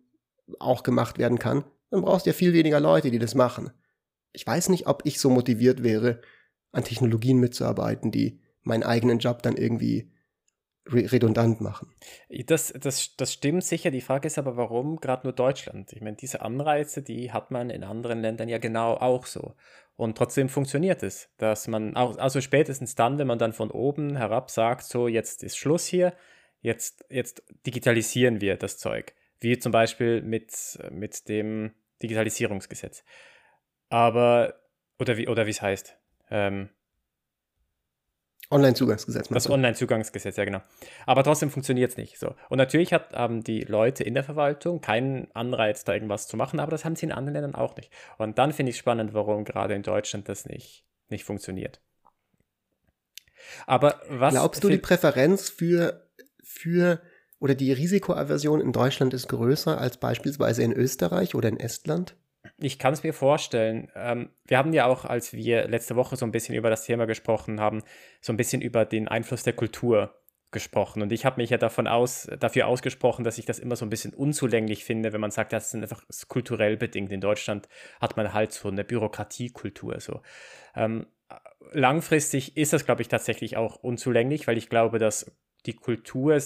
[0.60, 3.72] auch gemacht werden kann, dann brauchst du ja viel weniger Leute, die das machen.
[4.34, 6.20] Ich weiß nicht, ob ich so motiviert wäre,
[6.74, 10.12] an Technologien mitzuarbeiten, die meinen eigenen Job dann irgendwie
[10.88, 11.94] redundant machen.
[12.46, 13.92] Das, das, das stimmt sicher.
[13.92, 15.92] Die Frage ist aber, warum gerade nur Deutschland?
[15.94, 19.56] Ich meine, diese Anreize, die hat man in anderen Ländern ja genau auch so.
[19.98, 24.16] Und trotzdem funktioniert es, dass man auch, also spätestens dann, wenn man dann von oben
[24.18, 26.14] herab sagt, so jetzt ist Schluss hier,
[26.62, 29.14] jetzt, jetzt digitalisieren wir das Zeug.
[29.40, 30.52] Wie zum Beispiel mit,
[30.92, 31.72] mit dem
[32.04, 33.04] Digitalisierungsgesetz.
[33.90, 34.56] Aber,
[35.00, 35.98] oder wie, oder es heißt.
[36.30, 36.70] Ähm,
[38.52, 39.30] Online-Zugangsgesetz.
[39.30, 40.62] Das Online-Zugangsgesetz, ja genau.
[41.06, 42.36] Aber trotzdem funktioniert es nicht so.
[42.50, 46.60] Und natürlich hat, haben die Leute in der Verwaltung keinen Anreiz, da irgendwas zu machen,
[46.60, 47.92] aber das haben sie in anderen Ländern auch nicht.
[48.18, 51.82] Und dann finde ich spannend, warum gerade in Deutschland das nicht, nicht funktioniert.
[53.66, 54.34] Aber was.
[54.34, 56.08] Glaubst du, die Präferenz für,
[56.44, 57.02] für
[57.40, 62.16] oder die Risikoaversion in Deutschland ist größer als beispielsweise in Österreich oder in Estland?
[62.58, 63.92] Ich kann es mir vorstellen.
[63.96, 67.06] Ähm, wir haben ja auch, als wir letzte Woche so ein bisschen über das Thema
[67.06, 67.84] gesprochen haben,
[68.22, 70.14] so ein bisschen über den Einfluss der Kultur
[70.52, 71.02] gesprochen.
[71.02, 73.90] Und ich habe mich ja davon aus, dafür ausgesprochen, dass ich das immer so ein
[73.90, 77.12] bisschen unzulänglich finde, wenn man sagt, das ist einfach kulturell bedingt.
[77.12, 77.68] In Deutschland
[78.00, 80.00] hat man halt so eine Bürokratiekultur.
[80.00, 80.22] So.
[80.76, 81.08] Ähm,
[81.72, 85.30] langfristig ist das, glaube ich, tatsächlich auch unzulänglich, weil ich glaube, dass
[85.66, 86.40] die Kultur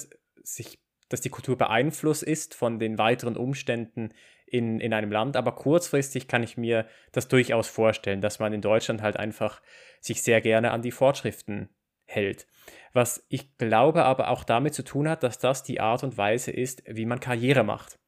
[0.44, 0.80] sich,
[1.10, 4.10] dass die Kultur beeinflusst ist von den weiteren Umständen
[4.46, 5.36] in, in einem Land.
[5.36, 9.62] Aber kurzfristig kann ich mir das durchaus vorstellen, dass man in Deutschland halt einfach
[10.00, 11.70] sich sehr gerne an die Fortschriften
[12.06, 12.48] hält.
[12.94, 16.52] Was ich glaube aber auch damit zu tun hat, dass das die Art und Weise
[16.52, 18.00] ist, wie man Karriere macht.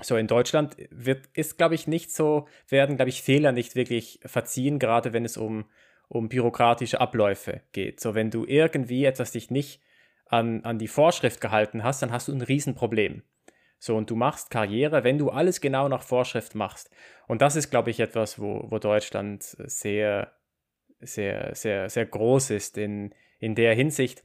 [0.00, 4.20] So in Deutschland wird, ist, glaube ich, nicht so, werden, glaube ich, Fehler nicht wirklich
[4.24, 5.66] verziehen, gerade wenn es um,
[6.08, 8.00] um bürokratische Abläufe geht.
[8.00, 9.80] So, wenn du irgendwie etwas dich nicht
[10.32, 13.22] an, an die Vorschrift gehalten hast, dann hast du ein Riesenproblem.
[13.78, 16.90] So, und du machst Karriere, wenn du alles genau nach Vorschrift machst.
[17.28, 20.32] Und das ist, glaube ich, etwas, wo, wo Deutschland sehr,
[21.00, 24.24] sehr, sehr, sehr groß ist in, in der Hinsicht,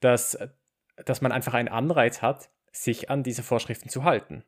[0.00, 0.38] dass,
[1.04, 4.44] dass man einfach einen Anreiz hat, sich an diese Vorschriften zu halten.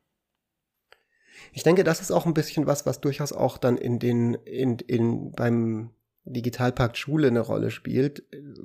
[1.53, 4.79] Ich denke, das ist auch ein bisschen was, was durchaus auch dann in den, in,
[4.79, 5.91] in, beim
[6.25, 8.25] Digitalpakt Schule eine Rolle spielt.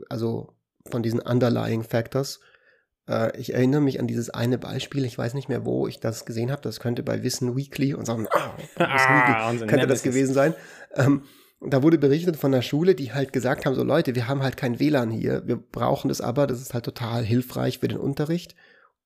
[0.09, 0.53] Also
[0.89, 2.39] von diesen underlying factors.
[3.07, 6.25] Äh, ich erinnere mich an dieses eine Beispiel, ich weiß nicht mehr, wo ich das
[6.25, 6.61] gesehen habe.
[6.61, 10.53] Das könnte bei Wissen Weekly und sagen, ah, ah Weekly, könnte das gewesen sein.
[10.95, 11.23] Ähm,
[11.63, 14.57] da wurde berichtet von einer Schule, die halt gesagt haben, so Leute, wir haben halt
[14.57, 18.55] kein WLAN hier, wir brauchen das aber, das ist halt total hilfreich für den Unterricht.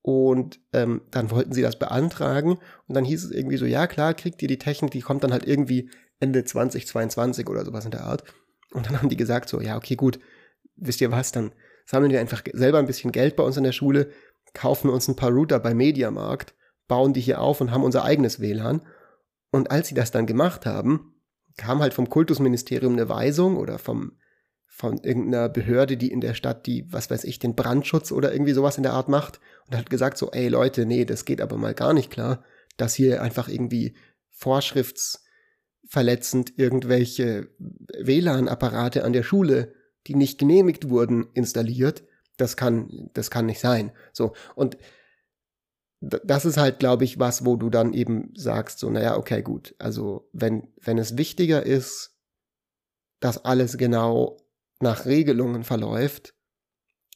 [0.01, 4.13] Und ähm, dann wollten sie das beantragen und dann hieß es irgendwie so, ja klar,
[4.13, 8.03] kriegt ihr die Technik, die kommt dann halt irgendwie Ende 2022 oder sowas in der
[8.03, 8.23] Art.
[8.71, 10.19] Und dann haben die gesagt so, ja okay, gut,
[10.75, 11.51] wisst ihr was, dann
[11.85, 14.09] sammeln wir einfach selber ein bisschen Geld bei uns in der Schule,
[14.53, 16.55] kaufen uns ein paar Router bei Mediamarkt,
[16.87, 18.81] bauen die hier auf und haben unser eigenes WLAN.
[19.51, 21.15] Und als sie das dann gemacht haben,
[21.57, 24.17] kam halt vom Kultusministerium eine Weisung oder vom
[24.75, 28.51] von irgendeiner Behörde, die in der Stadt die, was weiß ich, den Brandschutz oder irgendwie
[28.51, 31.55] sowas in der Art macht und hat gesagt so, ey Leute, nee, das geht aber
[31.55, 32.43] mal gar nicht klar,
[32.75, 33.95] dass hier einfach irgendwie
[34.31, 39.74] vorschriftsverletzend irgendwelche WLAN-Apparate an der Schule,
[40.07, 42.03] die nicht genehmigt wurden, installiert.
[42.37, 43.91] Das kann, das kann nicht sein.
[44.11, 44.33] So.
[44.55, 44.77] Und
[46.01, 49.75] das ist halt, glaube ich, was, wo du dann eben sagst, so, naja, okay, gut.
[49.79, 52.17] Also, wenn, wenn es wichtiger ist,
[53.19, 54.37] dass alles genau
[54.79, 56.35] nach Regelungen verläuft,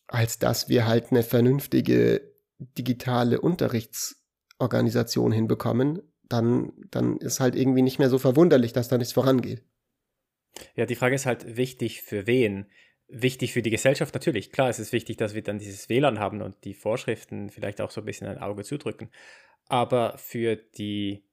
[0.07, 7.99] als dass wir halt eine vernünftige digitale Unterrichtsorganisation hinbekommen, dann, dann ist halt irgendwie nicht
[7.99, 9.63] mehr so verwunderlich, dass da nichts vorangeht.
[10.75, 12.67] Ja, die Frage ist halt wichtig für wen?
[13.07, 14.51] Wichtig für die Gesellschaft natürlich.
[14.51, 17.89] Klar, es ist wichtig, dass wir dann dieses WLAN haben und die Vorschriften vielleicht auch
[17.89, 19.09] so ein bisschen ein Auge zudrücken.
[19.67, 21.23] Aber für die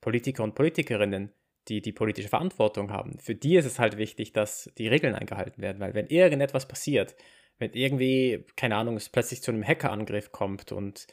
[0.00, 1.32] Politiker und Politikerinnen
[1.68, 5.62] die die politische Verantwortung haben, für die ist es halt wichtig, dass die Regeln eingehalten
[5.62, 7.14] werden, weil wenn irgendetwas passiert,
[7.58, 11.06] wenn irgendwie, keine Ahnung, es plötzlich zu einem Hackerangriff kommt und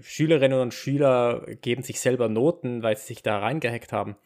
[0.00, 4.16] Schülerinnen und Schüler geben sich selber Noten, weil sie sich da reingehackt haben,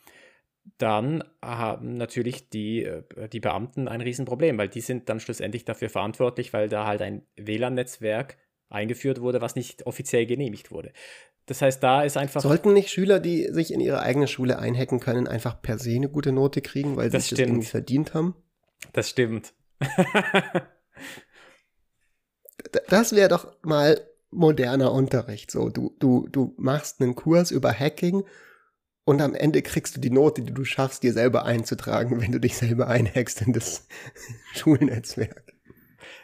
[0.79, 5.89] dann haben natürlich die, äh, die Beamten ein Riesenproblem, weil die sind dann schlussendlich dafür
[5.89, 8.37] verantwortlich, weil da halt ein WLAN-Netzwerk
[8.69, 10.93] eingeführt wurde, was nicht offiziell genehmigt wurde.
[11.47, 12.41] Das heißt, da ist einfach.
[12.41, 16.09] Sollten nicht Schüler, die sich in ihre eigene Schule einhacken können, einfach per se eine
[16.09, 18.37] gute Note kriegen, weil sie das, das irgendwie verdient haben?
[18.93, 19.53] Das stimmt.
[22.89, 24.01] das wäre doch mal
[24.31, 25.51] moderner Unterricht.
[25.51, 28.25] So, du, du, du machst einen Kurs über Hacking
[29.11, 32.39] und am Ende kriegst du die Note, die du schaffst, dir selber einzutragen, wenn du
[32.39, 33.89] dich selber einhackst in das
[34.55, 35.53] Schulnetzwerk.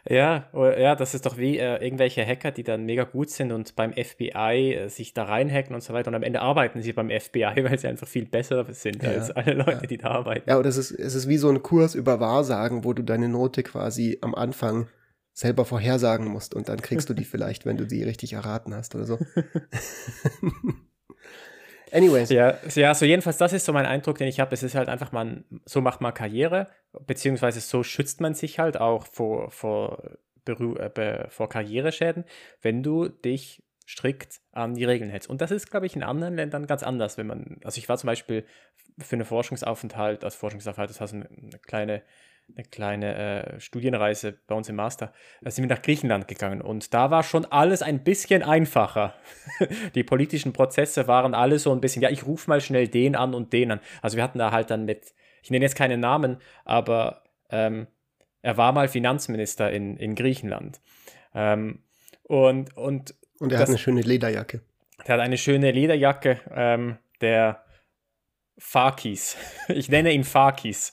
[0.08, 3.50] Ja, oh, ja, das ist doch wie äh, irgendwelche Hacker, die dann mega gut sind
[3.50, 6.92] und beim FBI äh, sich da reinhacken und so weiter und am Ende arbeiten sie
[6.92, 9.86] beim FBI, weil sie einfach viel besser sind ja, als alle Leute, ja.
[9.88, 10.48] die da arbeiten.
[10.48, 13.28] Ja, und es ist, es ist wie so ein Kurs über Wahrsagen, wo du deine
[13.28, 14.86] Note quasi am Anfang
[15.32, 18.94] selber vorhersagen musst und dann kriegst du die vielleicht, wenn du sie richtig erraten hast
[18.94, 19.18] oder so.
[21.92, 22.30] Anyways.
[22.30, 24.52] Ja, ja, so jedenfalls, das ist so mein Eindruck, den ich habe.
[24.54, 26.68] Es ist halt einfach, man, so macht man Karriere,
[27.06, 30.02] beziehungsweise so schützt man sich halt auch vor, vor,
[30.46, 32.24] äh, vor Karriereschäden,
[32.60, 35.30] wenn du dich strikt an die Regeln hältst.
[35.30, 37.96] Und das ist, glaube ich, in anderen Ländern ganz anders, wenn man, also ich war
[37.96, 38.44] zum Beispiel
[38.98, 42.02] für einen Forschungsaufenthalt, als Forschungsaufenthalt, das heißt eine kleine
[42.54, 46.94] eine kleine äh, Studienreise bei uns im Master, da sind wir nach Griechenland gegangen und
[46.94, 49.14] da war schon alles ein bisschen einfacher.
[49.94, 53.34] die politischen Prozesse waren alle so ein bisschen, ja, ich rufe mal schnell den an
[53.34, 53.80] und den an.
[54.00, 57.88] Also wir hatten da halt dann mit, ich nenne jetzt keinen Namen, aber ähm,
[58.42, 60.80] er war mal Finanzminister in, in Griechenland.
[61.34, 61.82] Ähm,
[62.22, 64.60] und, und, und er das, hat eine schöne Lederjacke.
[65.06, 67.64] Der hat eine schöne Lederjacke, ähm, der
[68.58, 69.36] Fakis.
[69.68, 70.92] ich nenne ihn Fakis.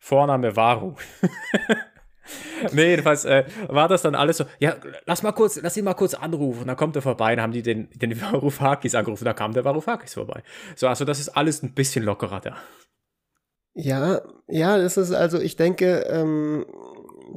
[0.00, 0.94] Vorname Varu.
[2.72, 5.94] nee, jedenfalls äh, war das dann alles so, ja, lass mal kurz, lass ihn mal
[5.94, 6.62] kurz anrufen.
[6.62, 9.64] Und dann kommt er vorbei, dann haben die den, den Varoufakis angerufen, da kam der
[9.64, 10.42] Varoufakis vorbei.
[10.74, 12.56] So, also das ist alles ein bisschen lockerer da.
[13.74, 16.64] Ja, ja, das ist also, ich denke, ähm,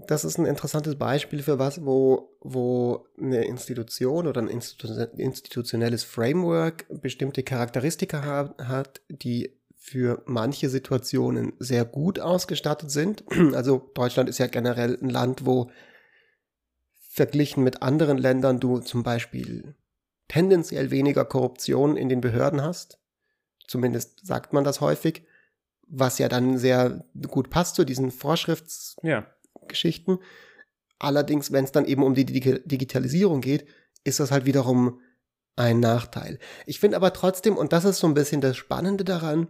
[0.07, 6.85] das ist ein interessantes Beispiel für was, wo, wo eine Institution oder ein institutionelles Framework
[7.01, 13.25] bestimmte Charakteristika hat, die für manche Situationen sehr gut ausgestattet sind.
[13.53, 15.71] Also Deutschland ist ja generell ein Land, wo
[17.09, 19.75] verglichen mit anderen Ländern du zum Beispiel
[20.29, 22.97] tendenziell weniger Korruption in den Behörden hast.
[23.67, 25.27] Zumindest sagt man das häufig.
[25.85, 30.15] was ja dann sehr gut passt zu diesen Vorschriftsgeschichten.
[30.15, 30.21] Ja.
[30.97, 33.67] Allerdings, wenn es dann eben um die Digitalisierung geht,
[34.05, 35.01] ist das halt wiederum
[35.57, 36.39] ein Nachteil.
[36.65, 39.49] Ich finde aber trotzdem, und das ist so ein bisschen das Spannende daran,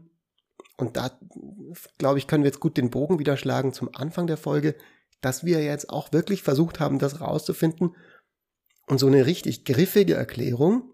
[0.78, 1.18] und da,
[1.98, 4.76] glaube ich, können wir jetzt gut den Bogen wieder schlagen zum Anfang der Folge,
[5.22, 7.96] dass wir jetzt auch wirklich versucht haben, das rauszufinden
[8.88, 10.92] und so eine richtig griffige Erklärung,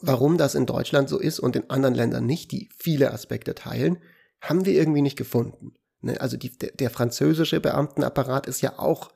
[0.00, 3.98] warum das in Deutschland so ist und in anderen Ländern nicht, die viele Aspekte teilen,
[4.40, 5.74] haben wir irgendwie nicht gefunden.
[6.00, 6.20] Ne?
[6.20, 9.10] Also die, der, der französische Beamtenapparat ist ja auch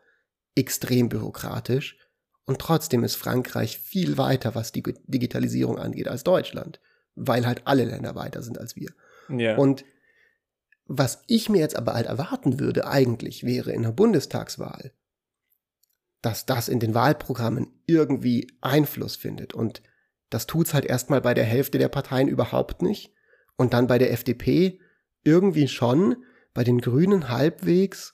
[0.55, 1.97] extrem bürokratisch
[2.45, 6.81] und trotzdem ist Frankreich viel weiter, was die Digitalisierung angeht, als Deutschland,
[7.15, 8.91] weil halt alle Länder weiter sind als wir.
[9.29, 9.57] Ja.
[9.57, 9.85] Und
[10.87, 14.93] was ich mir jetzt aber halt erwarten würde, eigentlich wäre in der Bundestagswahl,
[16.23, 19.55] dass das in den Wahlprogrammen irgendwie Einfluss findet.
[19.55, 19.83] Und
[20.31, 23.13] das tut's halt erstmal bei der Hälfte der Parteien überhaupt nicht.
[23.57, 24.81] Und dann bei der FDP
[25.25, 26.25] irgendwie schon,
[26.55, 28.13] bei den Grünen halbwegs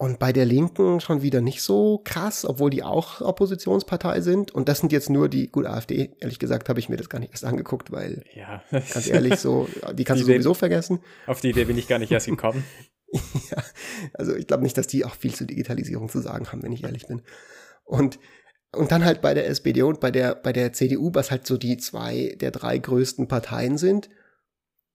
[0.00, 4.52] und bei der Linken schon wieder nicht so krass, obwohl die auch Oppositionspartei sind.
[4.52, 7.18] Und das sind jetzt nur die, gut, AfD, ehrlich gesagt, habe ich mir das gar
[7.18, 8.62] nicht erst angeguckt, weil, ja.
[8.70, 11.00] ganz ehrlich, so, die kannst die du sowieso Idee, vergessen.
[11.26, 12.62] Auf die Idee bin ich gar nicht erst gekommen.
[13.12, 13.60] ja,
[14.14, 16.84] also ich glaube nicht, dass die auch viel zur Digitalisierung zu sagen haben, wenn ich
[16.84, 17.22] ehrlich bin.
[17.82, 18.20] Und,
[18.70, 21.56] und dann halt bei der SPD und bei der, bei der CDU, was halt so
[21.56, 24.10] die zwei der drei größten Parteien sind,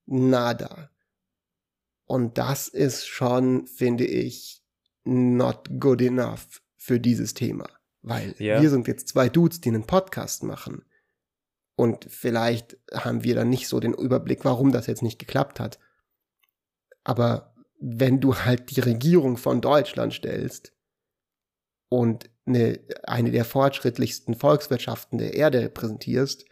[0.05, 0.91] nada.
[2.05, 4.62] Und das ist schon, finde ich,
[5.03, 7.67] not good enough für dieses Thema.
[8.01, 8.61] Weil ja.
[8.61, 10.85] wir sind jetzt zwei Dudes, die einen Podcast machen.
[11.75, 15.79] Und vielleicht haben wir dann nicht so den Überblick, warum das jetzt nicht geklappt hat.
[17.03, 20.73] Aber wenn du halt die Regierung von Deutschland stellst
[21.89, 26.45] und eine, eine der fortschrittlichsten Volkswirtschaften der Erde repräsentierst,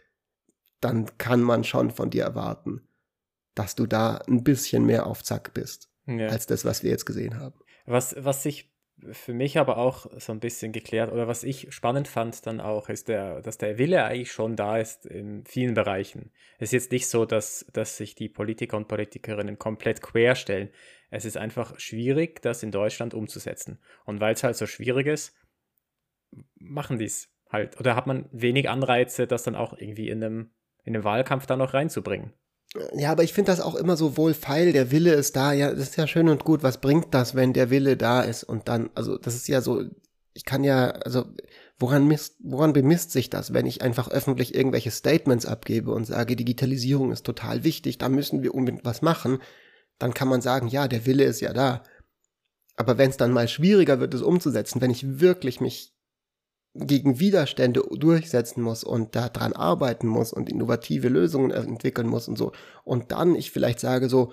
[0.80, 2.88] dann kann man schon von dir erwarten,
[3.54, 6.28] dass du da ein bisschen mehr auf Zack bist, ja.
[6.28, 7.61] als das, was wir jetzt gesehen haben.
[7.86, 8.72] Was, was sich
[9.10, 12.88] für mich aber auch so ein bisschen geklärt oder was ich spannend fand dann auch,
[12.88, 16.30] ist, der, dass der Wille eigentlich schon da ist in vielen Bereichen.
[16.58, 20.70] Es ist jetzt nicht so, dass, dass sich die Politiker und Politikerinnen komplett querstellen.
[21.10, 23.78] Es ist einfach schwierig, das in Deutschland umzusetzen.
[24.04, 25.34] Und weil es halt so schwierig ist,
[26.54, 27.78] machen die es halt.
[27.80, 30.50] Oder hat man wenig Anreize, das dann auch irgendwie in einem,
[30.84, 32.32] in einem Wahlkampf dann noch reinzubringen.
[32.94, 35.90] Ja, aber ich finde das auch immer so wohlfeil, der Wille ist da, ja, das
[35.90, 38.44] ist ja schön und gut, was bringt das, wenn der Wille da ist?
[38.44, 39.84] Und dann, also das ist ja so,
[40.32, 41.26] ich kann ja, also
[41.78, 46.34] woran misst, woran bemisst sich das, wenn ich einfach öffentlich irgendwelche Statements abgebe und sage,
[46.34, 49.42] Digitalisierung ist total wichtig, da müssen wir unbedingt was machen,
[49.98, 51.82] dann kann man sagen, ja, der Wille ist ja da.
[52.76, 55.94] Aber wenn es dann mal schwieriger wird, es umzusetzen, wenn ich wirklich mich
[56.74, 62.52] gegen Widerstände durchsetzen muss und daran arbeiten muss und innovative Lösungen entwickeln muss und so.
[62.84, 64.32] Und dann ich vielleicht sage so,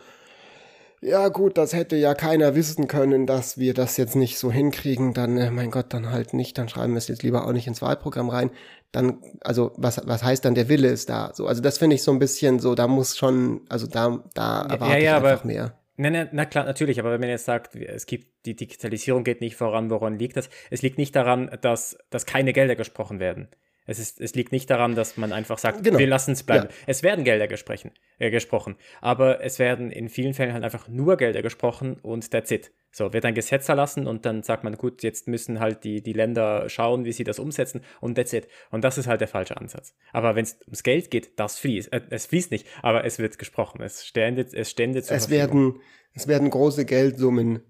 [1.01, 5.13] ja gut, das hätte ja keiner wissen können, dass wir das jetzt nicht so hinkriegen,
[5.13, 7.67] dann, äh, mein Gott, dann halt nicht, dann schreiben wir es jetzt lieber auch nicht
[7.67, 8.51] ins Wahlprogramm rein.
[8.91, 11.31] Dann, also was, was heißt dann, der Wille ist da?
[11.33, 14.63] So, also das finde ich so ein bisschen so, da muss schon, also da, da
[14.63, 15.79] erwarte ja, ja, ich einfach mehr.
[16.01, 19.41] Na, na, na, klar, natürlich, aber wenn man jetzt sagt, es gibt, die Digitalisierung geht
[19.41, 20.49] nicht voran, woran liegt das?
[20.69, 23.49] Es liegt nicht daran, dass, dass keine Gelder gesprochen werden.
[23.89, 25.97] Es, ist, es liegt nicht daran, dass man einfach sagt, genau.
[25.97, 26.67] wir lassen es bleiben.
[26.69, 26.75] Ja.
[26.85, 31.17] Es werden Gelder gesprochen, äh, gesprochen, aber es werden in vielen Fällen halt einfach nur
[31.17, 32.71] Gelder gesprochen und that's it.
[32.91, 36.13] So, wird ein Gesetz erlassen und dann sagt man, gut, jetzt müssen halt die, die
[36.13, 38.47] Länder schauen, wie sie das umsetzen und that's it.
[38.71, 39.95] Und das ist halt der falsche Ansatz.
[40.11, 41.91] Aber wenn es ums Geld geht, das fließt.
[41.91, 43.81] Äh, es fließt nicht, aber es wird gesprochen.
[43.81, 45.79] Es stände, es stände zur es werden,
[46.13, 47.61] es werden große Geldsummen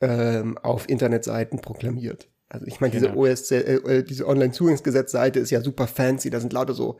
[0.00, 2.28] ähm, auf Internetseiten proklamiert.
[2.50, 3.16] Also ich meine, diese.
[3.16, 6.98] OSC, äh, äh, diese Online-Zugangsgesetzseite ist ja super fancy, da sind lauter so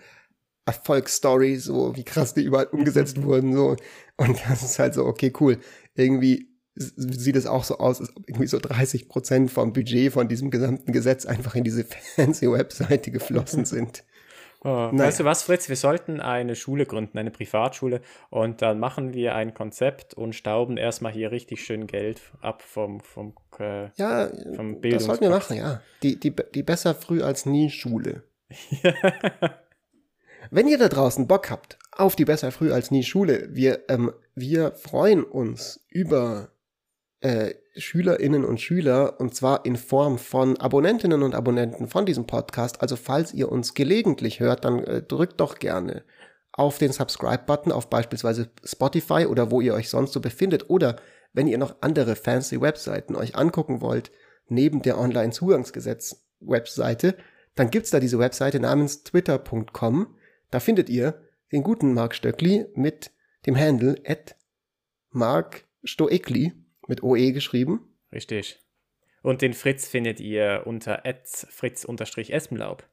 [0.65, 3.25] Erfolgsstories, so wie krass die überall umgesetzt mhm.
[3.25, 3.77] wurden, so.
[4.17, 5.59] Und das ist halt so, okay, cool.
[5.95, 10.29] Irgendwie sieht es auch so aus, als ob irgendwie so 30 Prozent vom Budget von
[10.29, 14.05] diesem gesamten Gesetz einfach in diese fancy Webseite geflossen sind.
[14.63, 14.99] Oh, naja.
[14.99, 15.71] Weißt du was, Fritz?
[15.71, 20.77] Wir sollten eine Schule gründen, eine Privatschule, und dann machen wir ein Konzept und stauben
[20.77, 25.57] erstmal hier richtig schön Geld ab vom, vom, äh, ja, vom Das sollten wir machen,
[25.57, 25.81] ja.
[26.03, 28.25] Die, die, die besser früh als nie Schule.
[30.51, 34.13] Wenn ihr da draußen Bock habt auf die besser früh als nie Schule, wir, ähm,
[34.35, 36.51] wir freuen uns über
[37.21, 42.83] äh, Schülerinnen und Schüler und zwar in Form von Abonnentinnen und Abonnenten von diesem Podcast.
[42.83, 46.05] Also falls ihr uns gelegentlich hört, dann äh, drückt doch gerne
[46.53, 50.97] auf den Subscribe-Button auf beispielsweise Spotify oder wo ihr euch sonst so befindet oder
[51.33, 54.11] wenn ihr noch andere fancy Webseiten euch angucken wollt,
[54.49, 57.15] neben der Online-Zugangsgesetz-Webseite,
[57.55, 60.17] dann gibt's da diese Webseite namens twitter.com.
[60.51, 63.13] Da findet ihr den guten Mark Stöckli mit
[63.47, 64.35] dem Handle at
[65.11, 66.53] Marc Stoekli
[66.91, 67.81] mit OE geschrieben.
[68.13, 68.59] Richtig.
[69.23, 72.87] Und den Fritz findet ihr unter fritz-espenlaub.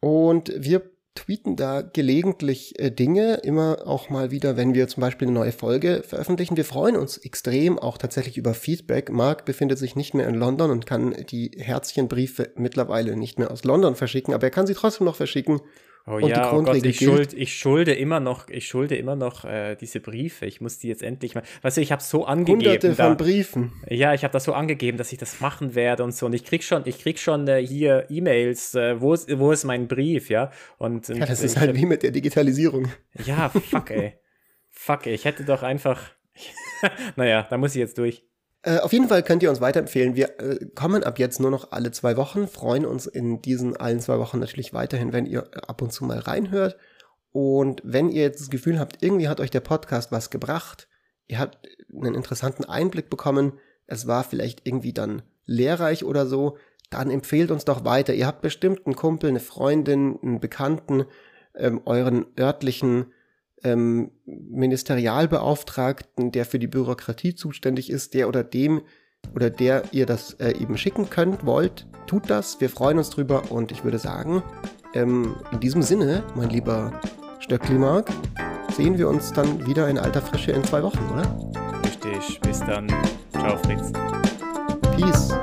[0.00, 5.28] Und wir tweeten da gelegentlich äh, Dinge, immer auch mal wieder, wenn wir zum Beispiel
[5.28, 6.56] eine neue Folge veröffentlichen.
[6.56, 9.10] Wir freuen uns extrem auch tatsächlich über Feedback.
[9.10, 13.64] Marc befindet sich nicht mehr in London und kann die Herzchenbriefe mittlerweile nicht mehr aus
[13.64, 15.60] London verschicken, aber er kann sie trotzdem noch verschicken.
[16.10, 19.44] Oh und ja, oh Gott, ich, schuld, ich, schulde immer noch, ich schulde immer noch
[19.44, 20.44] äh, diese Briefe.
[20.44, 21.44] Ich muss die jetzt endlich mal.
[21.62, 22.60] Weißt du, ich habe so angegeben.
[22.62, 23.72] Hunderte von da, Briefen.
[23.88, 26.26] Ja, ich habe das so angegeben, dass ich das machen werde und so.
[26.26, 28.74] Und ich krieg schon, ich krieg schon äh, hier E-Mails.
[28.74, 30.50] Äh, wo ist, wo ist mein Brief, ja?
[30.78, 32.88] Und, ja, das ist halt wie mit der Digitalisierung.
[33.24, 34.14] Ja, fuck, ey.
[34.68, 35.14] fuck, ey.
[35.14, 36.00] Ich hätte doch einfach.
[37.16, 38.24] naja, da muss ich jetzt durch.
[38.62, 40.16] Äh, auf jeden Fall könnt ihr uns weiterempfehlen.
[40.16, 44.00] Wir äh, kommen ab jetzt nur noch alle zwei Wochen, freuen uns in diesen allen
[44.00, 46.76] zwei Wochen natürlich weiterhin, wenn ihr ab und zu mal reinhört.
[47.32, 50.88] Und wenn ihr jetzt das Gefühl habt, irgendwie hat euch der Podcast was gebracht,
[51.28, 51.58] ihr habt
[51.94, 53.52] einen interessanten Einblick bekommen,
[53.86, 56.58] es war vielleicht irgendwie dann lehrreich oder so,
[56.90, 58.14] dann empfehlt uns doch weiter.
[58.14, 61.04] Ihr habt bestimmt einen Kumpel, eine Freundin, einen Bekannten,
[61.54, 63.12] ähm, euren örtlichen
[63.64, 68.82] ähm, Ministerialbeauftragten, der für die Bürokratie zuständig ist, der oder dem
[69.34, 72.60] oder der ihr das äh, eben schicken könnt, wollt, tut das.
[72.60, 74.42] Wir freuen uns drüber und ich würde sagen,
[74.94, 77.00] ähm, in diesem Sinne, mein lieber
[77.40, 78.10] Stöckli-Mark,
[78.72, 81.50] sehen wir uns dann wieder in alter Frische in zwei Wochen, oder?
[81.84, 82.86] Richtig, bis dann.
[83.32, 83.92] Ciao, Fritz.
[84.96, 85.34] Peace.